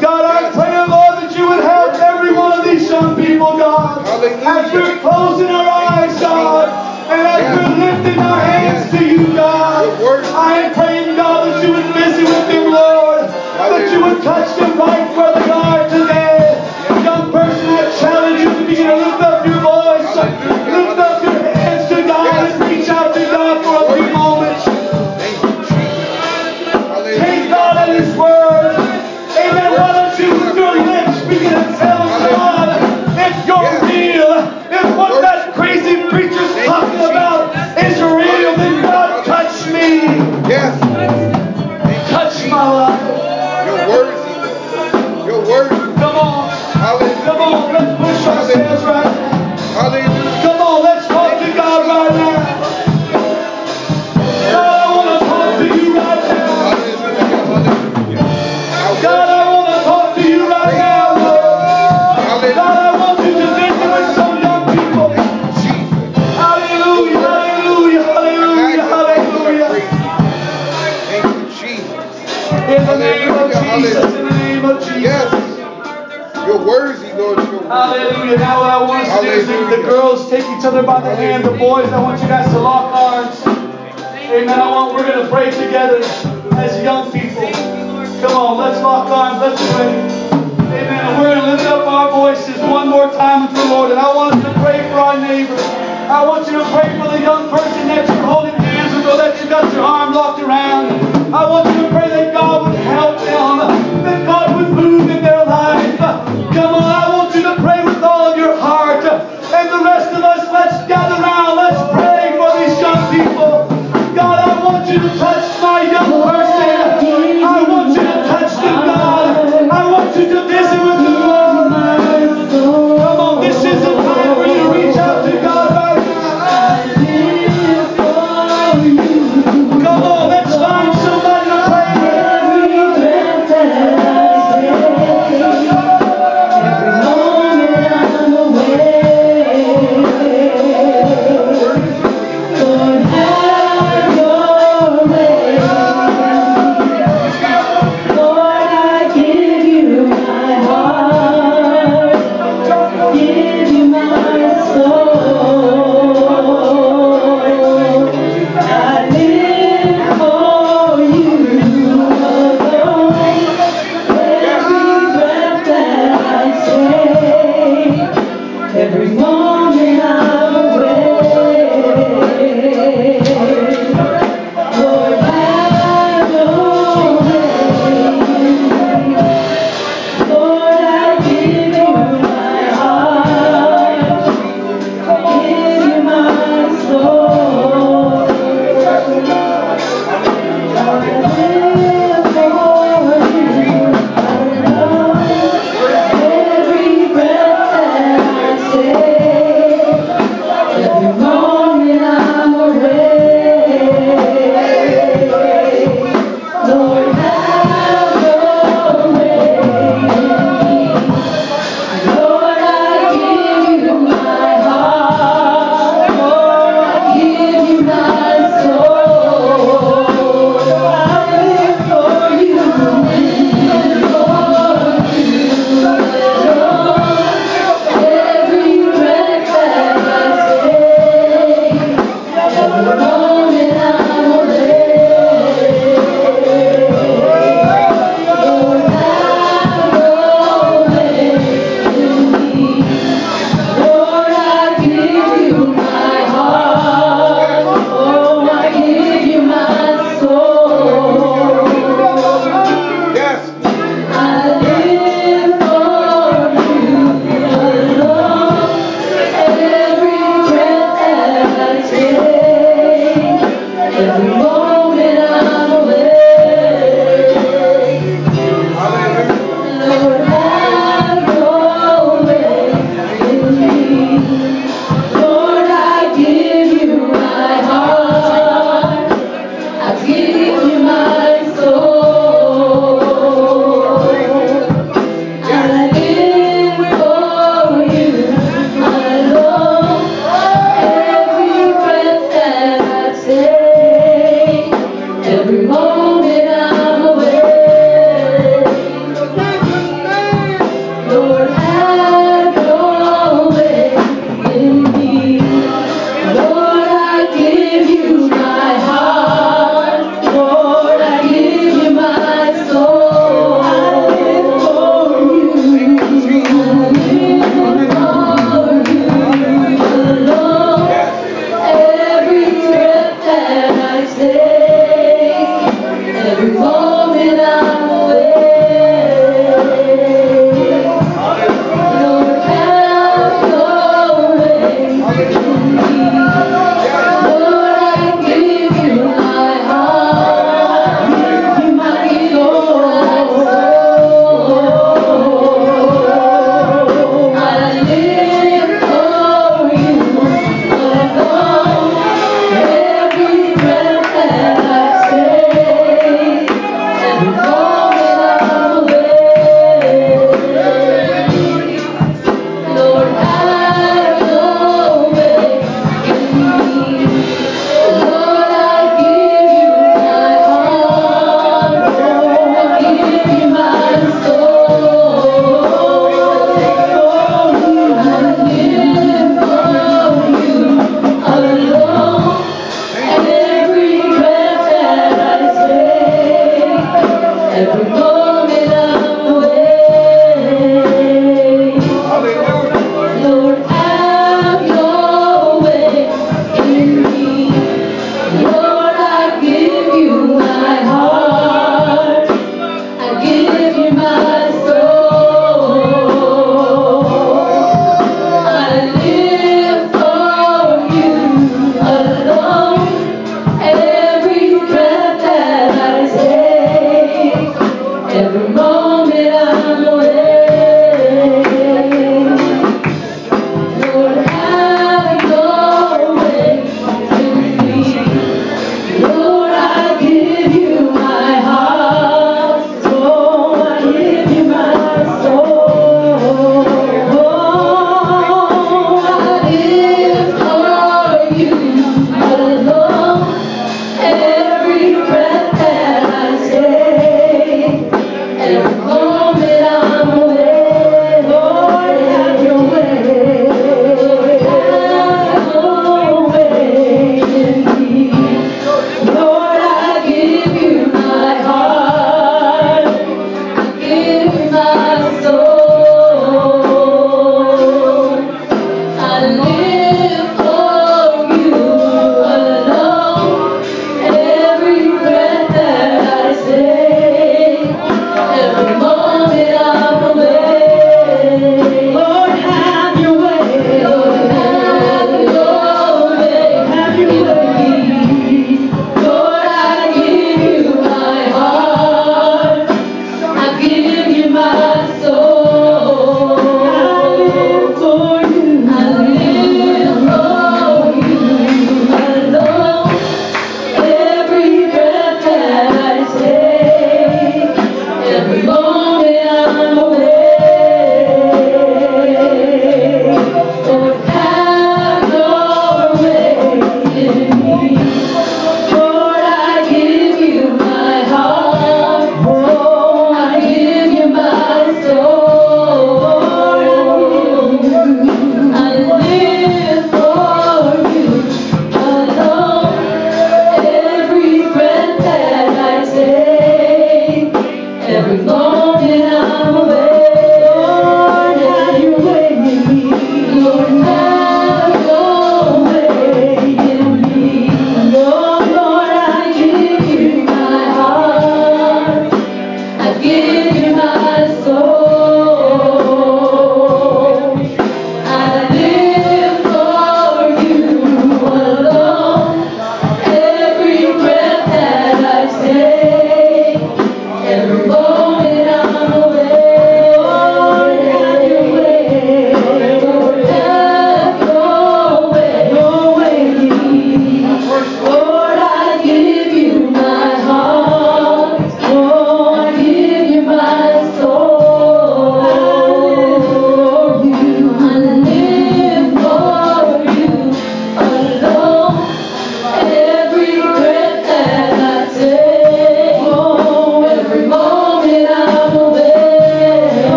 God, 0.00 0.24
I 0.26 0.50
pray, 0.50 0.74
oh 0.74 0.86
Lord, 0.90 1.22
that 1.22 1.38
you 1.38 1.48
would 1.48 1.62
help 1.62 1.94
every 1.94 2.34
one 2.34 2.58
of 2.58 2.64
these 2.64 2.90
young 2.90 3.14
people, 3.14 3.56
God. 3.56 4.04
As 4.04 4.72
we're 4.72 4.98
closing 4.98 5.46
our 5.46 5.68
eyes, 5.68 6.18
God. 6.20 6.68
And 7.06 7.20
as 7.22 7.44
we're 7.54 7.76
lifting 7.78 8.18
our 8.18 8.40
hands 8.40 8.90
to 8.90 9.04
you, 9.04 9.26
God. 9.34 10.02
I 10.34 10.58
am 10.58 10.74
praying, 10.74 11.14
God, 11.14 11.46
that 11.46 11.64
you 11.64 11.72
would 11.72 11.94
visit 11.94 12.24
with 12.24 12.48
them, 12.48 12.72
Lord. 12.72 13.28
That 13.30 13.92
you 13.92 14.02
would 14.02 14.22
touch 14.24 14.58
them 14.58 14.76
right 14.76 15.16
where 15.16 15.34
they 15.34 15.50
are 15.50 15.63